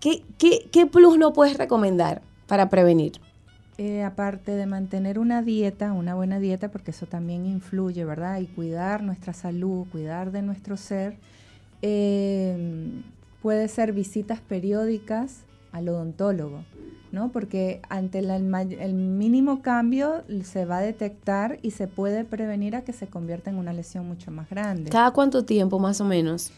[0.00, 3.12] ¿Qué, qué, qué plus no puedes recomendar para prevenir?
[3.76, 8.38] Eh, aparte de mantener una dieta, una buena dieta, porque eso también influye, ¿verdad?
[8.38, 11.16] Y cuidar nuestra salud, cuidar de nuestro ser,
[11.82, 13.02] eh,
[13.42, 15.40] puede ser visitas periódicas
[15.72, 16.64] al odontólogo,
[17.10, 17.32] ¿no?
[17.32, 22.92] Porque ante el mínimo cambio se va a detectar y se puede prevenir a que
[22.92, 24.90] se convierta en una lesión mucho más grande.
[24.90, 26.52] ¿Cada cuánto tiempo más o menos?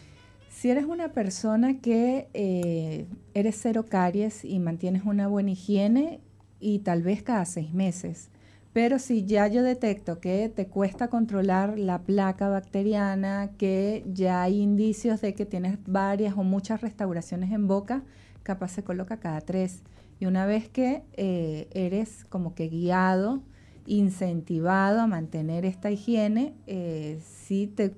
[0.51, 6.19] Si eres una persona que eh, eres cero caries y mantienes una buena higiene,
[6.59, 8.29] y tal vez cada seis meses.
[8.73, 14.61] Pero si ya yo detecto que te cuesta controlar la placa bacteriana, que ya hay
[14.61, 18.03] indicios de que tienes varias o muchas restauraciones en boca,
[18.43, 19.81] capaz se coloca cada tres.
[20.19, 23.41] Y una vez que eh, eres como que guiado
[23.87, 26.53] incentivado a mantener esta higiene.
[26.67, 27.95] Eh, si, te,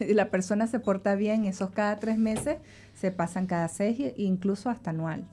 [0.14, 2.56] la persona se porta bien, esos cada tres meses
[3.02, 5.24] se pasan cada seis e incluso hasta anual.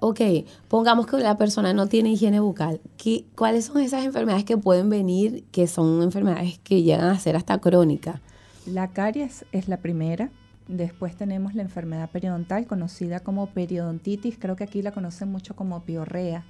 [0.00, 0.20] Ok,
[0.66, 2.80] pongamos que la persona no tiene higiene bucal.
[2.96, 7.36] ¿Qué, ¿Cuáles son esas enfermedades que pueden venir que son enfermedades que llegan a ser
[7.36, 8.22] hasta crónicas?
[8.64, 10.30] La caries es la primera.
[10.68, 15.82] Después tenemos la enfermedad periodontal conocida como periodontitis, creo que aquí la conocen mucho como
[15.82, 16.46] piorrea.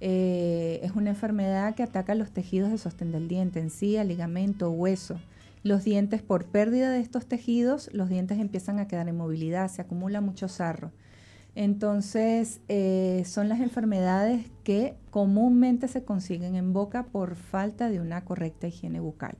[0.00, 5.20] Eh, es una enfermedad que ataca los tejidos de sostén del diente, encía, ligamento, hueso.
[5.62, 9.82] Los dientes, por pérdida de estos tejidos, los dientes empiezan a quedar en movilidad, se
[9.82, 10.90] acumula mucho sarro.
[11.54, 18.24] Entonces, eh, son las enfermedades que comúnmente se consiguen en boca por falta de una
[18.24, 19.36] correcta higiene bucal.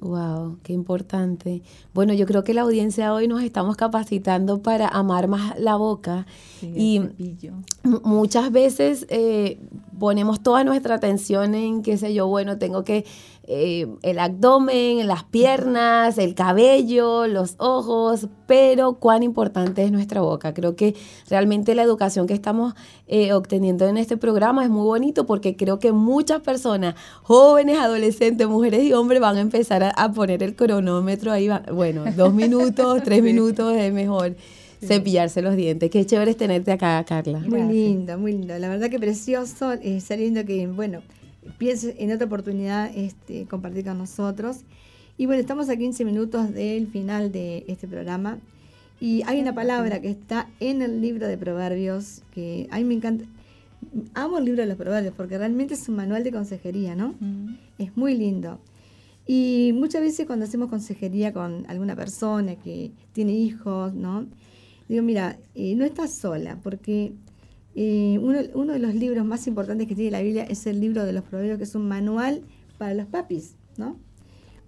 [0.00, 1.62] Wow, qué importante.
[1.94, 6.26] Bueno, yo creo que la audiencia hoy nos estamos capacitando para amar más la boca
[6.60, 7.00] y
[7.82, 9.58] muchas veces eh,
[9.98, 13.06] ponemos toda nuestra atención en, qué sé yo, bueno, tengo que
[13.46, 20.54] eh, el abdomen, las piernas, el cabello, los ojos, pero cuán importante es nuestra boca.
[20.54, 20.94] Creo que
[21.28, 22.74] realmente la educación que estamos
[23.06, 28.48] eh, obteniendo en este programa es muy bonito porque creo que muchas personas, jóvenes, adolescentes,
[28.48, 31.50] mujeres y hombres, van a empezar a, poner el cronómetro ahí.
[31.72, 34.36] Bueno, dos minutos, tres minutos es mejor.
[34.80, 35.90] cepillarse los dientes.
[35.90, 37.40] Qué chévere es tenerte acá, Carla.
[37.40, 38.58] Muy lindo, muy lindo.
[38.58, 39.72] La verdad que precioso.
[39.72, 41.00] Eh, lindo que, bueno,
[41.58, 44.58] piense en otra oportunidad este, compartir con nosotros.
[45.16, 48.38] Y bueno, estamos a 15 minutos del final de este programa.
[49.00, 52.94] Y hay una palabra que está en el libro de Proverbios que a mí me
[52.94, 53.24] encanta.
[54.14, 57.14] Amo el libro de los Proverbios porque realmente es un manual de consejería, ¿no?
[57.78, 58.58] Es muy lindo.
[59.26, 64.26] Y muchas veces cuando hacemos consejería con alguna persona que tiene hijos, ¿no?
[64.88, 67.12] Digo, mira, eh, no estás sola porque
[67.76, 71.24] uno, de los libros más importantes que tiene la Biblia es el libro de los
[71.24, 72.42] Proverbios, que es un manual
[72.78, 73.98] para los papis, ¿no?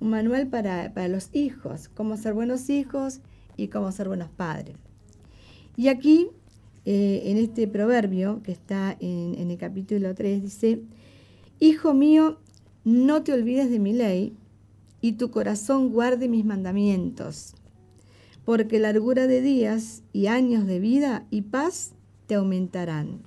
[0.00, 3.20] Un manual para, los hijos, cómo ser buenos hijos
[3.56, 4.76] y cómo ser buenos padres.
[5.76, 6.28] Y aquí,
[6.84, 10.80] eh, en este proverbio que está en, en el capítulo 3, dice,
[11.60, 12.38] Hijo mío,
[12.84, 14.36] no te olvides de mi ley
[15.00, 17.54] y tu corazón guarde mis mandamientos,
[18.44, 21.95] porque largura de días y años de vida y paz
[22.26, 23.20] te aumentarán.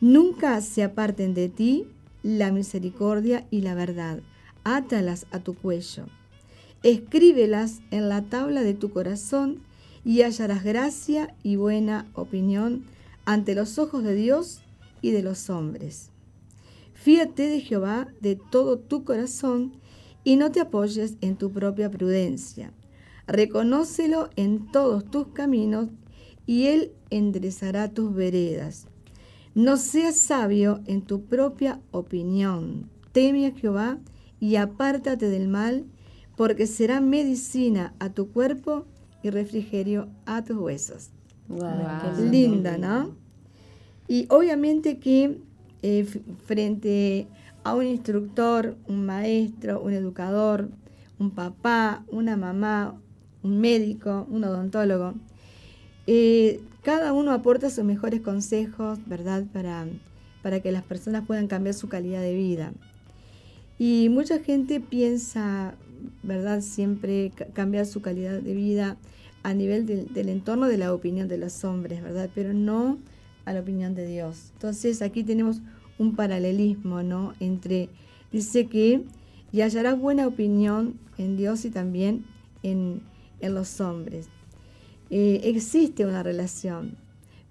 [0.00, 1.86] Nunca se aparten de ti
[2.22, 4.20] la misericordia y la verdad.
[4.64, 6.06] Átalas a tu cuello.
[6.82, 9.60] Escríbelas en la tabla de tu corazón
[10.04, 12.84] y hallarás gracia y buena opinión
[13.24, 14.62] ante los ojos de Dios
[15.02, 16.10] y de los hombres.
[16.94, 19.72] Fíate de Jehová de todo tu corazón
[20.24, 22.72] y no te apoyes en tu propia prudencia.
[23.26, 25.88] Reconócelo en todos tus caminos
[26.48, 28.86] y Él enderezará tus veredas.
[29.54, 32.88] No seas sabio en tu propia opinión.
[33.12, 33.98] Teme a Jehová
[34.40, 35.84] y apártate del mal,
[36.36, 38.86] porque será medicina a tu cuerpo
[39.22, 41.10] y refrigerio a tus huesos.
[42.30, 43.14] Linda, ¿no?
[44.08, 45.38] Y obviamente que
[45.82, 46.06] eh,
[46.46, 47.28] frente
[47.62, 50.70] a un instructor, un maestro, un educador,
[51.18, 52.98] un papá, una mamá,
[53.42, 55.12] un médico, un odontólogo,
[56.10, 59.44] eh, cada uno aporta sus mejores consejos, ¿verdad?
[59.52, 59.86] Para,
[60.40, 62.72] para que las personas puedan cambiar su calidad de vida.
[63.78, 65.74] Y mucha gente piensa,
[66.22, 66.62] ¿verdad?
[66.62, 68.96] Siempre cambiar su calidad de vida
[69.42, 72.30] a nivel del entorno de la opinión de los hombres, ¿verdad?
[72.34, 72.96] Pero no
[73.44, 74.52] a la opinión de Dios.
[74.54, 75.60] Entonces aquí tenemos
[75.98, 77.34] un paralelismo, ¿no?
[77.38, 77.90] Entre,
[78.32, 79.04] dice que,
[79.52, 82.24] y hallarás buena opinión en Dios y también
[82.62, 83.02] en,
[83.40, 84.30] en los hombres.
[85.10, 86.96] Eh, existe una relación.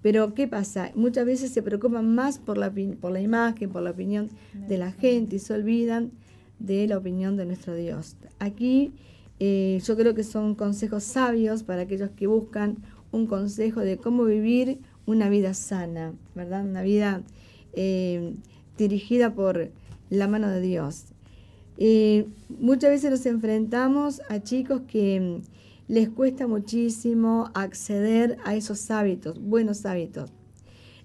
[0.00, 0.92] Pero ¿qué pasa?
[0.94, 4.30] Muchas veces se preocupan más por la, por la imagen, por la opinión
[4.68, 6.12] de la gente y se olvidan
[6.60, 8.16] de la opinión de nuestro Dios.
[8.38, 8.92] Aquí
[9.40, 12.76] eh, yo creo que son consejos sabios para aquellos que buscan
[13.10, 16.64] un consejo de cómo vivir una vida sana, ¿verdad?
[16.64, 17.22] Una vida
[17.72, 18.34] eh,
[18.76, 19.70] dirigida por
[20.10, 21.06] la mano de Dios.
[22.60, 25.40] muchas veces nos enfrentamos a chicos que
[25.88, 30.30] les cuesta muchísimo acceder a esos hábitos, buenos hábitos.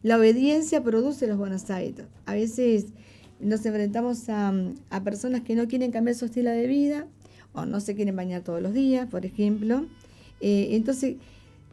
[0.04, 2.06] La obediencia produce los buenos hábitos.
[2.26, 2.88] A veces
[3.40, 4.54] nos enfrentamos a,
[5.04, 7.08] personas que no quieren cambiar su estilo de vida
[7.54, 9.86] o no se quieren bañar todos los días, por ejemplo.
[10.42, 11.16] Eh, entonces,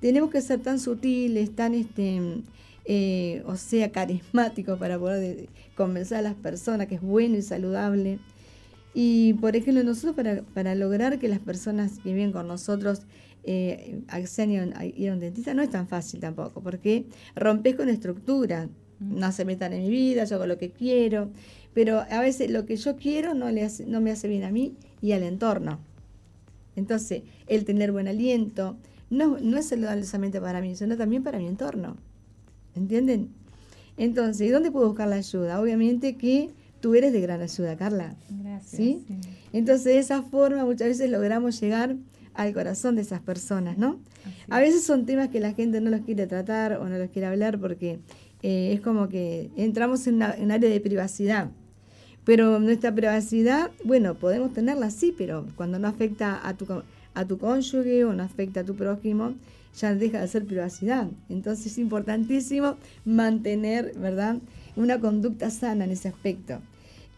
[0.00, 2.20] tenemos que ser tan sutiles, tan, este,
[2.84, 8.20] eh, o sea, carismáticos para poder convencer a las personas que es bueno y saludable.
[8.94, 13.02] Y por ejemplo, nosotros para, para lograr que las personas que viven con nosotros
[13.42, 17.88] eh, accedan a ir a un dentista no es tan fácil tampoco, porque rompes con
[17.88, 18.68] estructura,
[18.98, 21.30] no se metan en mi vida, yo hago lo que quiero,
[21.72, 24.50] pero a veces lo que yo quiero no, le hace, no me hace bien a
[24.50, 25.78] mí y al entorno.
[26.76, 28.76] Entonces, el tener buen aliento
[29.08, 31.96] no, no es saludable solamente para mí, sino también para mi entorno.
[32.76, 33.30] ¿Entienden?
[33.96, 35.60] Entonces, ¿y dónde puedo buscar la ayuda?
[35.60, 38.16] Obviamente que tú eres de gran ayuda, Carla.
[38.28, 38.70] Gracias.
[38.70, 39.04] ¿sí?
[39.52, 41.96] Entonces, de esa forma muchas veces logramos llegar
[42.34, 44.00] al corazón de esas personas, ¿no?
[44.48, 47.26] A veces son temas que la gente no los quiere tratar o no los quiere
[47.26, 48.00] hablar porque
[48.42, 51.50] eh, es como que entramos en, un área de privacidad.
[52.24, 56.66] Pero nuestra privacidad, bueno, podemos tenerla sí, pero cuando no afecta a tu,
[57.14, 59.34] a tu cónyuge o no afecta a tu prójimo,
[59.76, 61.08] ya deja de ser privacidad.
[61.28, 64.36] Entonces es importantísimo mantener, ¿verdad?,
[64.76, 66.60] una conducta sana en ese aspecto.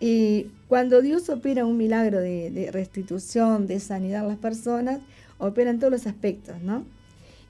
[0.05, 4.98] Y cuando Dios opera un milagro de, restitución, de sanidad a las personas,
[5.38, 6.84] opera en todos los aspectos, ¿no?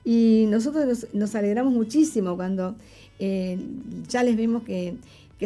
[0.05, 2.75] Y nosotros nos, alegramos muchísimo cuando
[3.17, 3.57] eh,
[4.07, 4.97] ya les vemos que,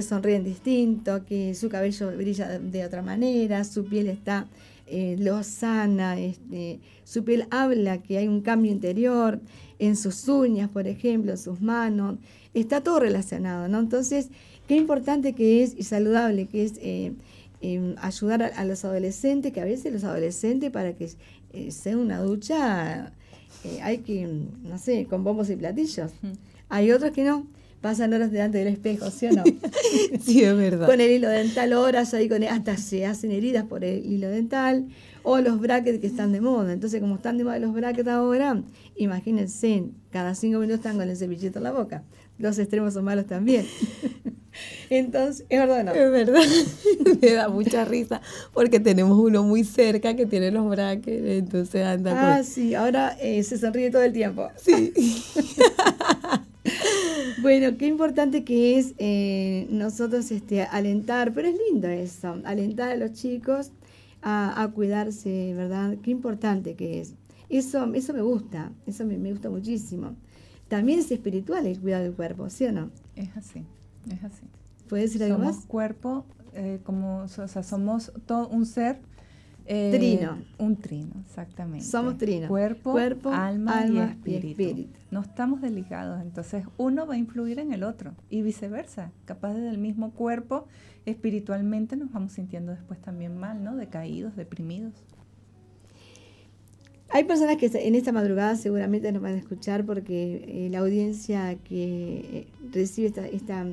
[0.01, 4.45] sonríen distinto, que su cabello brilla de, otra manera, su piel está
[4.86, 9.39] eh, lozana, este, su piel habla que hay un cambio interior
[9.80, 12.18] en sus uñas, por ejemplo, en sus manos,
[12.53, 13.80] está todo relacionado, ¿no?
[13.80, 14.30] Entonces,
[14.68, 17.13] qué importante que es y saludable que es eh,
[17.61, 21.09] em, ayudar a, los adolescentes, que a veces los adolescentes para que
[21.53, 23.13] eh, sea una ducha
[23.63, 24.28] eh, hay que,
[24.63, 26.11] no sé, con bombos y platillos.
[26.70, 27.47] Hay otros que no,
[27.82, 29.43] pasan horas delante del espejo, ¿sí o no?
[30.22, 30.88] sí, es verdad.
[30.88, 34.88] Con el hilo dental, horas ahí, con hasta se hacen heridas por el hilo dental,
[35.24, 36.72] o los brackets que están de moda.
[36.72, 38.61] Entonces, como están de moda los brackets ahora,
[38.95, 42.03] imagínense, cada cinco minutos están con el cepillito en la boca.
[42.38, 43.65] Los extremos son malos también.
[44.89, 45.91] Entonces, es verdad, ¿no?
[45.91, 46.41] Es verdad.
[47.22, 48.22] Me da mucha risa
[48.53, 52.38] porque tenemos uno muy cerca que tiene los brackets, entonces anda.
[52.38, 54.49] Ah, sí, ahora eh, se sonríe todo el tiempo.
[54.55, 54.93] Sí.
[57.41, 62.95] bueno, qué importante que es eh, nosotros este, alentar, pero es lindo eso, alentar a
[62.95, 63.72] los chicos
[64.22, 65.95] a, cuidarse, ¿verdad?
[66.03, 67.14] Qué importante que es.
[67.49, 70.16] Eso, eso me gusta, eso me, me gusta muchísimo.
[70.68, 72.91] También es espiritual el cuidado del cuerpo, ¿sí o no?
[73.16, 73.64] Es así,
[74.16, 74.43] es así.
[74.88, 78.99] ¿Puedes decir algo somos cuerpo, eh, como, o sea, somos todo un ser.
[79.70, 80.38] Eh, trino.
[80.58, 81.86] Un trino, exactamente.
[81.86, 82.47] Somos trino.
[82.47, 82.97] Cuerpo,
[83.30, 84.97] alma, y, espíritu.
[85.12, 89.12] No estamos desligados, entonces uno va a influir en el otro y viceversa.
[89.26, 90.68] Capaz del mismo cuerpo,
[91.05, 93.76] espiritualmente nos vamos sintiendo después también mal, ¿no?
[93.76, 94.93] Decaídos, deprimidos.
[97.10, 101.55] Hay personas que en esta madrugada seguramente nos van a escuchar porque eh, la audiencia
[101.55, 103.66] que recibe estas esta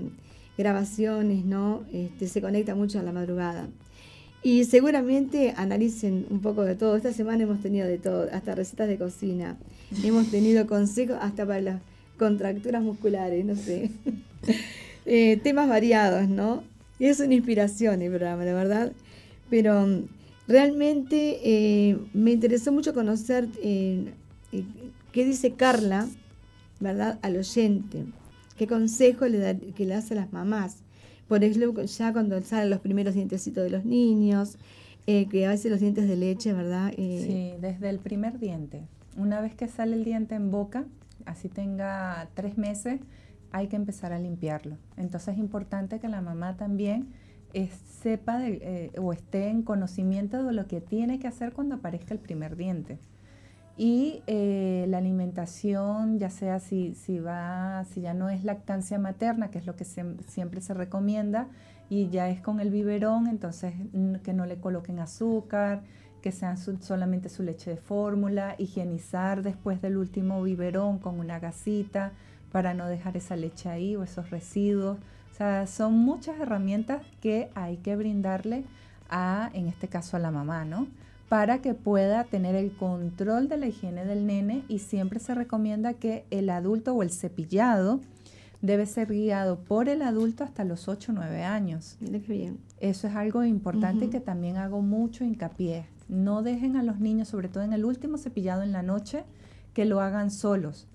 [0.56, 1.84] grabaciones, ¿no?
[1.92, 3.68] Este, se conecta mucho a la madrugada.
[4.42, 6.96] Y seguramente analicen un poco de todo.
[6.96, 9.56] Esta semana hemos tenido de todo, hasta recetas de cocina.
[10.02, 11.80] Hemos tenido consejos hasta para las
[12.18, 13.90] contracturas musculares, no sé.
[15.06, 16.64] Eh, temas variados, ¿no?
[16.98, 18.92] Y es una inspiración el programa, la verdad.
[19.50, 20.06] Pero mm,
[20.48, 24.14] realmente eh, me interesó mucho conocer eh,
[25.12, 26.08] qué dice Carla,
[26.80, 27.18] ¿verdad?
[27.20, 28.06] Al oyente
[28.56, 30.78] qué consejo le da, que le hace a las mamás.
[31.28, 34.58] Por ejemplo, ya cuando salen los primeros dientecitos de los niños,
[35.06, 36.92] eh, que a veces los dientes de leche, ¿verdad?
[36.96, 38.82] Eh, sí, desde el primer diente.
[39.16, 40.84] Una vez que sale el diente en boca,
[41.24, 43.00] así tenga tres meses,
[43.52, 44.76] hay que empezar a limpiarlo.
[44.96, 47.08] Entonces es importante que la mamá también
[47.52, 47.70] eh,
[48.02, 48.42] sepa
[48.98, 52.98] o esté en conocimiento de lo que tiene que hacer cuando aparezca el primer diente
[53.76, 59.50] y eh, la alimentación, ya sea si, si, va, si ya no es lactancia materna,
[59.50, 61.48] que es lo que siempre se recomienda,
[61.90, 63.74] y ya es con el biberón, entonces
[64.22, 65.82] que no le coloquen azúcar,
[66.22, 72.12] que sea solamente su leche de fórmula, higienizar después del último biberón con una gasita
[72.50, 74.98] para no dejar esa leche ahí o esos residuos.
[75.32, 78.64] O sea, son muchas herramientas que hay que brindarle
[79.10, 80.86] a, en este caso, a la mamá, ¿no?
[81.28, 85.94] Para que pueda tener el control de la higiene del nene y siempre se recomienda
[85.94, 88.00] que el adulto o el cepillado
[88.60, 91.96] debe ser guiado por el adulto hasta los 8 o 9 años.
[92.00, 92.58] bien.
[92.80, 95.86] Eso es algo importante que también hago mucho hincapié.
[96.08, 99.24] No dejen a los niños, sobre todo en el último cepillado en la noche,
[99.72, 100.86] que lo hagan solos.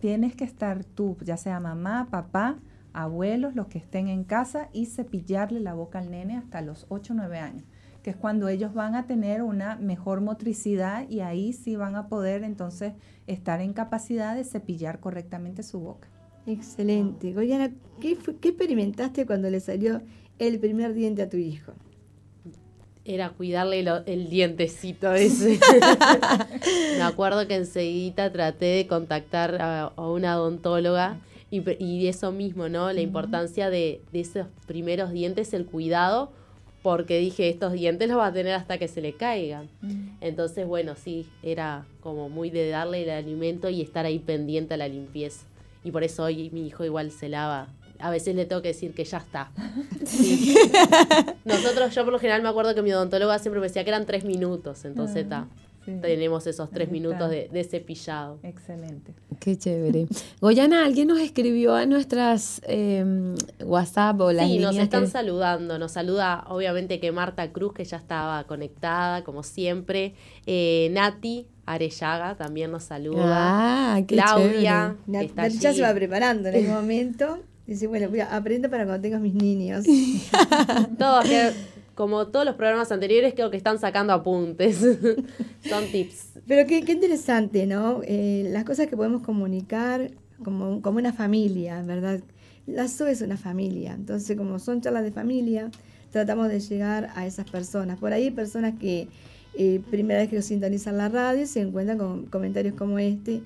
[0.00, 2.58] Tienes que estar tú, ya sea mamá, papá,
[2.92, 7.12] abuelos, los que estén en casa y cepillarle la boca al nene hasta los 8
[7.12, 7.64] o 9 años
[8.02, 12.08] que es cuando ellos van a tener una mejor motricidad y ahí sí van a
[12.08, 12.94] poder entonces
[13.26, 16.08] estar en capacidad de cepillar correctamente su boca.
[16.46, 17.32] Excelente.
[17.34, 20.00] Goyana, ¿qué, ¿qué experimentaste cuando le salió
[20.38, 21.72] el primer diente a tu hijo?
[23.04, 25.58] Era cuidarle el dientecito ese.
[26.96, 31.18] Me acuerdo que enseguida traté de contactar a, una odontóloga
[31.50, 32.92] Y, eso mismo, ¿no?
[32.92, 36.32] La importancia de, de esos primeros dientes, el cuidado,
[36.82, 39.68] porque dije, estos dientes los va a tener hasta que se le caigan.
[40.20, 44.76] Entonces, bueno, sí, era como muy de darle el alimento y estar ahí pendiente a
[44.76, 45.44] la limpieza.
[45.84, 47.68] Y por eso hoy mi hijo igual se lava.
[47.98, 49.50] A veces le tengo que decir que ya está.
[50.06, 50.54] Sí.
[51.44, 54.06] Nosotros, yo por lo general me acuerdo que mi odontóloga siempre me decía que eran
[54.06, 54.84] tres minutos.
[54.86, 55.46] Entonces, Ah, está.
[55.84, 55.92] Sí.
[56.00, 58.38] Tenemos esos tres minutos de, de cepillado.
[58.42, 59.14] Excelente.
[59.38, 60.06] Qué chévere.
[60.40, 65.78] Goyana, alguien nos escribió a nuestras eh, WhatsApp o las Sí, nos están que- saludando.
[65.78, 70.14] Nos saluda, obviamente, que Marta Cruz, que ya estaba conectada, como siempre.
[70.46, 73.94] Eh, Nati Arellaga también nos saluda.
[73.94, 75.78] Ah, qué Claudia, que Nat- está Nat ya allí.
[75.78, 77.38] se va preparando en ese momento.
[77.66, 79.84] Dice, bueno, voy a aprender para cuando tenga mis niños.
[80.98, 81.24] Todos,
[82.00, 84.78] como todos los programas anteriores, creo que están sacando apuntes.
[85.68, 86.30] Son tips.
[86.46, 88.00] Pero qué, interesante, ¿no?
[88.04, 90.10] Eh, las cosas que podemos comunicar
[90.42, 92.20] como, como una familia, ¿verdad?
[92.66, 95.70] La SOE es una familia, entonces como son charlas de familia,
[96.10, 97.98] tratamos de llegar a esas personas.
[97.98, 99.08] Por ahí hay personas que
[99.52, 103.42] eh, primera vez que sintonizan la radio se encuentran con comentarios como este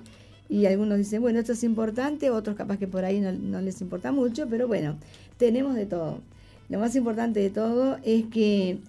[0.47, 4.13] y algunos dicen, bueno, esto es importante, otros capaz que por ahí no les importa
[4.13, 4.95] mucho, pero bueno,
[5.37, 6.21] tenemos de todo.
[6.69, 8.79] Lo más importante de todo es que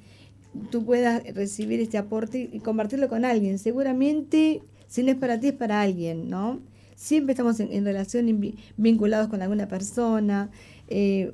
[0.70, 3.58] tú puedas recibir este aporte y compartirlo con alguien.
[3.58, 6.60] Seguramente, si no es para ti, es para alguien, ¿no?
[6.94, 10.48] Siempre estamos en, en relación vinculados con alguna persona,
[10.88, 11.32] eh,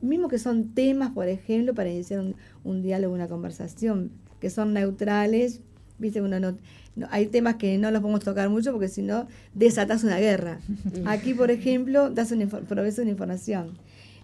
[0.00, 2.34] mismo que son temas, por ejemplo, para iniciar un,
[2.64, 5.60] un diálogo, una conversación, que son neutrales,
[5.98, 6.56] viste, uno no,
[6.96, 10.60] no- hay temas que no los podemos tocar mucho porque si no, desatas una guerra.
[11.04, 13.72] Aquí, por ejemplo, das una, provees una información.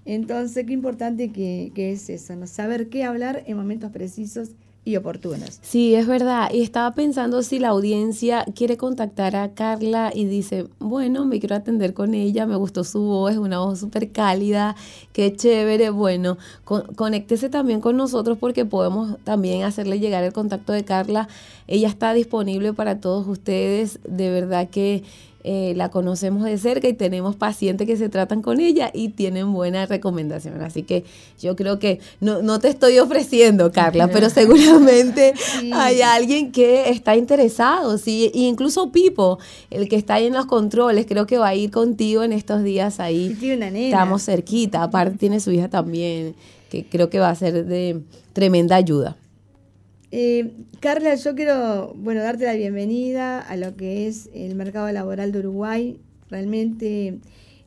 [0.06, 4.50] Entonces, qué importante que, que es eso, saber qué hablar en momentos precisos
[4.84, 5.58] y oportunos.
[5.62, 6.48] Sí, es verdad.
[6.54, 11.56] Y estaba pensando si la audiencia quiere contactar a Carla y dice, bueno, me quiero
[11.56, 14.76] atender con ella, me gustó su voz, es una voz súper cálida,
[15.12, 15.90] qué chévere.
[15.90, 21.26] Bueno, con- conéctese también con nosotros porque podemos también hacerle llegar el contacto de Carla.
[21.66, 23.98] Ella está disponible para todos ustedes.
[24.08, 25.02] De verdad que
[25.48, 29.52] eh, la conocemos de cerca y tenemos pacientes que se tratan con ella y tienen
[29.52, 30.60] buena recomendación.
[30.60, 31.04] Así que
[31.40, 35.70] yo creo que no, no te estoy ofreciendo, Carla, pero seguramente Sí.
[35.72, 39.38] hay alguien que está interesado, sí, e incluso Pipo,
[39.70, 42.64] el que está ahí en los controles, creo que va a ir contigo en estos
[42.64, 43.36] días Y ahí.
[43.38, 43.86] tiene una nena.
[43.86, 46.34] Estamos cerquita, aparte tiene su hija también,
[46.70, 48.00] que creo que va a ser de
[48.32, 49.16] tremenda ayuda.
[50.18, 50.50] Eh,
[50.80, 55.40] Carla, yo quiero bueno, darte la bienvenida a lo que es el mercado laboral de
[55.40, 56.00] Uruguay.
[56.30, 57.18] Realmente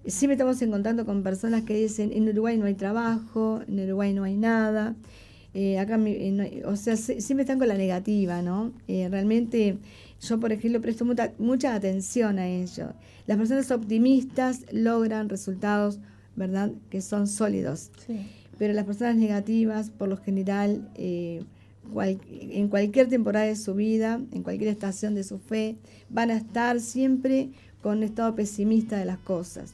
[0.08, 4.14] siempre estamos en contacto con personas que dicen en Uruguay no hay trabajo, en Uruguay
[4.16, 4.95] no hay nada.
[5.54, 8.74] Eh, acá, mi- eh, no hay- o sea, se- siempre están con la negativa, ¿no?
[8.88, 9.78] Eh, realmente
[10.20, 12.93] yo, por ejemplo, presto mucha, mucha atención a ello.
[13.28, 16.00] Las personas optimistas logran resultados,
[16.36, 18.26] ¿verdad?, que son sólidos Sí.
[18.58, 21.43] pero las personas negativas, por lo general, eh,
[21.90, 25.76] cual- en cualquier temporada de su vida, en cualquier estación de su fe,
[26.10, 27.50] van a estar siempre
[27.82, 29.74] con un estado pesimista de las cosas.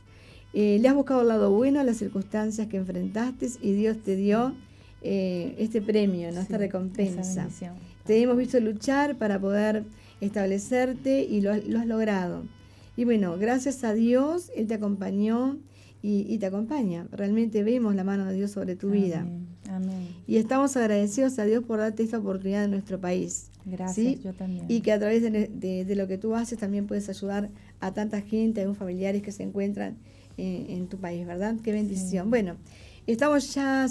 [0.54, 4.16] Eh, le has buscado el lado bueno a las circunstancias que enfrentaste y Dios te
[4.16, 4.56] dio
[5.08, 6.40] eh, este premio, ¿no?
[6.42, 7.24] esta Sí, recompensa.
[8.06, 9.84] Te hemos visto luchar para poder
[10.22, 12.44] establecerte y lo, has- lo has logrado.
[12.98, 15.58] Y bueno, gracias a Dios, Él te acompañó
[16.02, 17.08] y, y te acompaña.
[17.12, 19.26] Realmente vemos la mano de Dios sobre tu vida.
[19.76, 20.08] Amén.
[20.28, 23.48] Y estamos agradecidos a Dios por darte esta oportunidad en nuestro país.
[23.66, 24.20] Gracias, ¿sí?
[24.24, 24.66] yo también.
[24.70, 27.50] Y que a través de, de- de lo que tú haces también puedes ayudar
[27.80, 29.98] a tanta gente, a algunos familiares que se encuentran
[30.38, 31.56] en, en tu país, ¿verdad?
[31.64, 32.30] Qué bendición.
[32.30, 32.56] Bueno,
[33.08, 33.88] estamos ya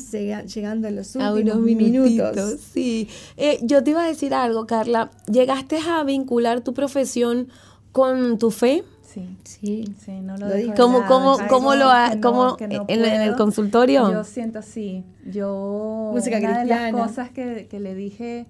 [0.47, 2.61] llegando a los a últimos unos minutos.
[2.72, 3.09] Sí.
[3.37, 5.11] Eh, yo te iba a decir algo, Carla.
[5.30, 7.49] ¿Llegaste a vincular tu profesión
[7.93, 8.85] con tu fe?
[9.15, 9.37] Sí.
[9.45, 9.95] Sí.
[10.05, 11.05] Sí, no lo dejo de ¿Cómo,
[11.49, 14.11] cómo, lo ha, no- cómo, no en, en el consultorio?
[14.11, 15.05] Yo siento así.
[15.25, 18.47] Yo Música una de las cosas que, que le dije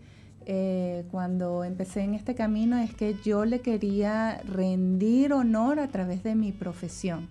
[0.46, 6.22] eh, cuando empecé en este camino es que yo le quería rendir honor a través
[6.22, 7.28] de mi profesión.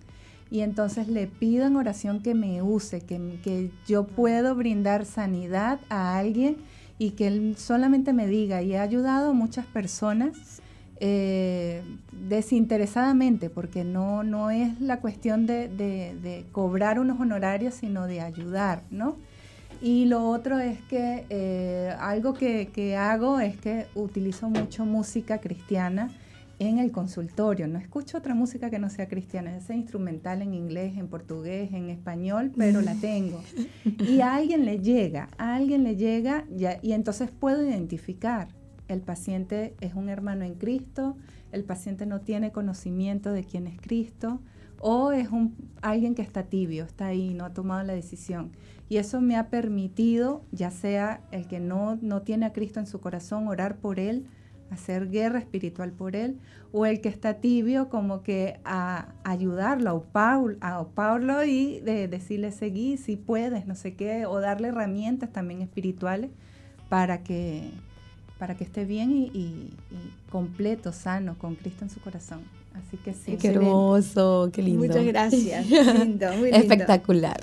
[0.51, 5.79] Y entonces le pido en oración que me use, que, que yo puedo brindar sanidad
[5.89, 6.57] a alguien
[6.99, 8.61] y que él solamente me diga.
[8.61, 10.61] Y he ayudado a muchas personas
[11.05, 11.81] eh,
[12.29, 18.21] desinteresadamente, porque no, no es la cuestión de, de- de cobrar unos honorarios, sino de
[18.21, 19.17] ayudar, ¿no?
[19.81, 25.39] Y lo otro es que eh, algo que, que hago es que utilizo mucho música
[25.39, 26.09] cristiana
[26.59, 27.67] en el consultorio.
[27.67, 31.89] No escucho otra música que no sea cristiana, es instrumental en inglés, en portugués, en
[31.89, 33.41] español, pero la tengo.
[33.99, 38.47] Y a alguien le llega, a alguien le llega ya, y entonces puedo identificar.
[38.87, 41.15] El paciente es un hermano en Cristo,
[41.51, 44.39] el paciente no tiene conocimiento de quién es Cristo,
[44.79, 45.29] o es
[45.81, 48.51] alguien que está tibio, está ahí, no ha tomado la decisión.
[48.89, 52.87] Y eso me ha permitido, ya sea el que no, no tiene a Cristo en
[52.87, 54.27] su corazón, orar por él,
[54.69, 56.37] hacer guerra espiritual por él,
[56.71, 62.07] o el que está tibio, como que a ayudarlo, a Paulo, a Paulo y de
[62.07, 66.31] decirle seguí si puedes, no sé qué, o darle herramientas también espirituales
[66.89, 67.69] para que,
[68.43, 69.69] para que esté bien y,
[70.29, 72.41] completo, sano, con Cristo en su corazón.
[72.73, 73.37] Así que sí.
[73.37, 74.85] Qué hermoso, qué lindo.
[74.85, 75.65] Muchas gracias.
[75.69, 76.57] lindo, muy lindo.
[76.57, 77.39] Espectacular.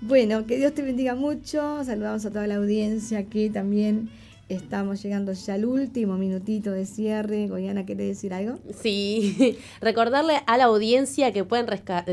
[0.00, 1.82] Bueno, que Dios te bendiga mucho.
[1.82, 4.08] Saludamos a toda la audiencia aquí también
[4.48, 7.48] Estamos llegando ya al último minutito de cierre.
[7.48, 8.60] Goyana, ¿quiere decir algo?
[8.80, 11.66] Sí, recordarle a la audiencia que pueden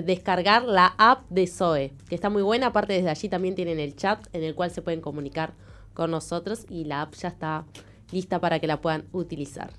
[0.03, 2.67] descargar la app de Zoe, que está muy buena.
[2.67, 5.53] Aparte, desde allí también tienen el chat en el cual se pueden comunicar
[5.93, 7.65] con nosotros y la app ya está
[8.13, 9.71] lista para que la puedan utilizar.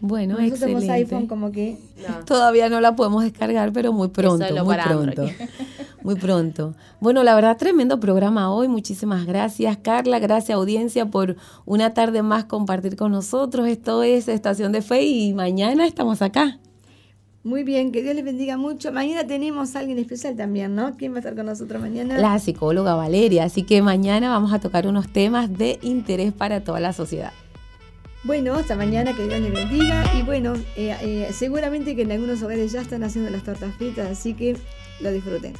[0.00, 0.92] Bueno, Nosotros excelente.
[0.92, 1.76] iPhone como que
[2.26, 5.26] todavía no la podemos descargar, pero muy pronto, muy pronto.
[6.02, 6.74] muy pronto.
[7.00, 8.66] Bueno, la verdad tremendo programa hoy.
[8.66, 11.36] Muchísimas gracias, Carla, gracias audiencia por
[11.66, 13.68] una tarde más compartir con nosotros.
[13.68, 16.58] Esto es Estación de Fe y mañana estamos acá.
[17.42, 18.92] Muy bien, que Dios les bendiga mucho.
[18.92, 20.96] Mañana tenemos a alguien especial también, ¿no?
[20.98, 22.18] ¿Quién va a estar con nosotros mañana?
[22.18, 23.44] La psicóloga Valeria.
[23.44, 27.32] Así que mañana vamos a tocar unos temas de interés para toda la sociedad.
[28.24, 30.04] Bueno, hasta mañana, que Dios les bendiga.
[30.18, 34.10] Y bueno, eh, eh, seguramente que en algunos hogares ya están haciendo las tortas fritas,
[34.10, 34.58] así que
[35.00, 35.54] lo disfruten.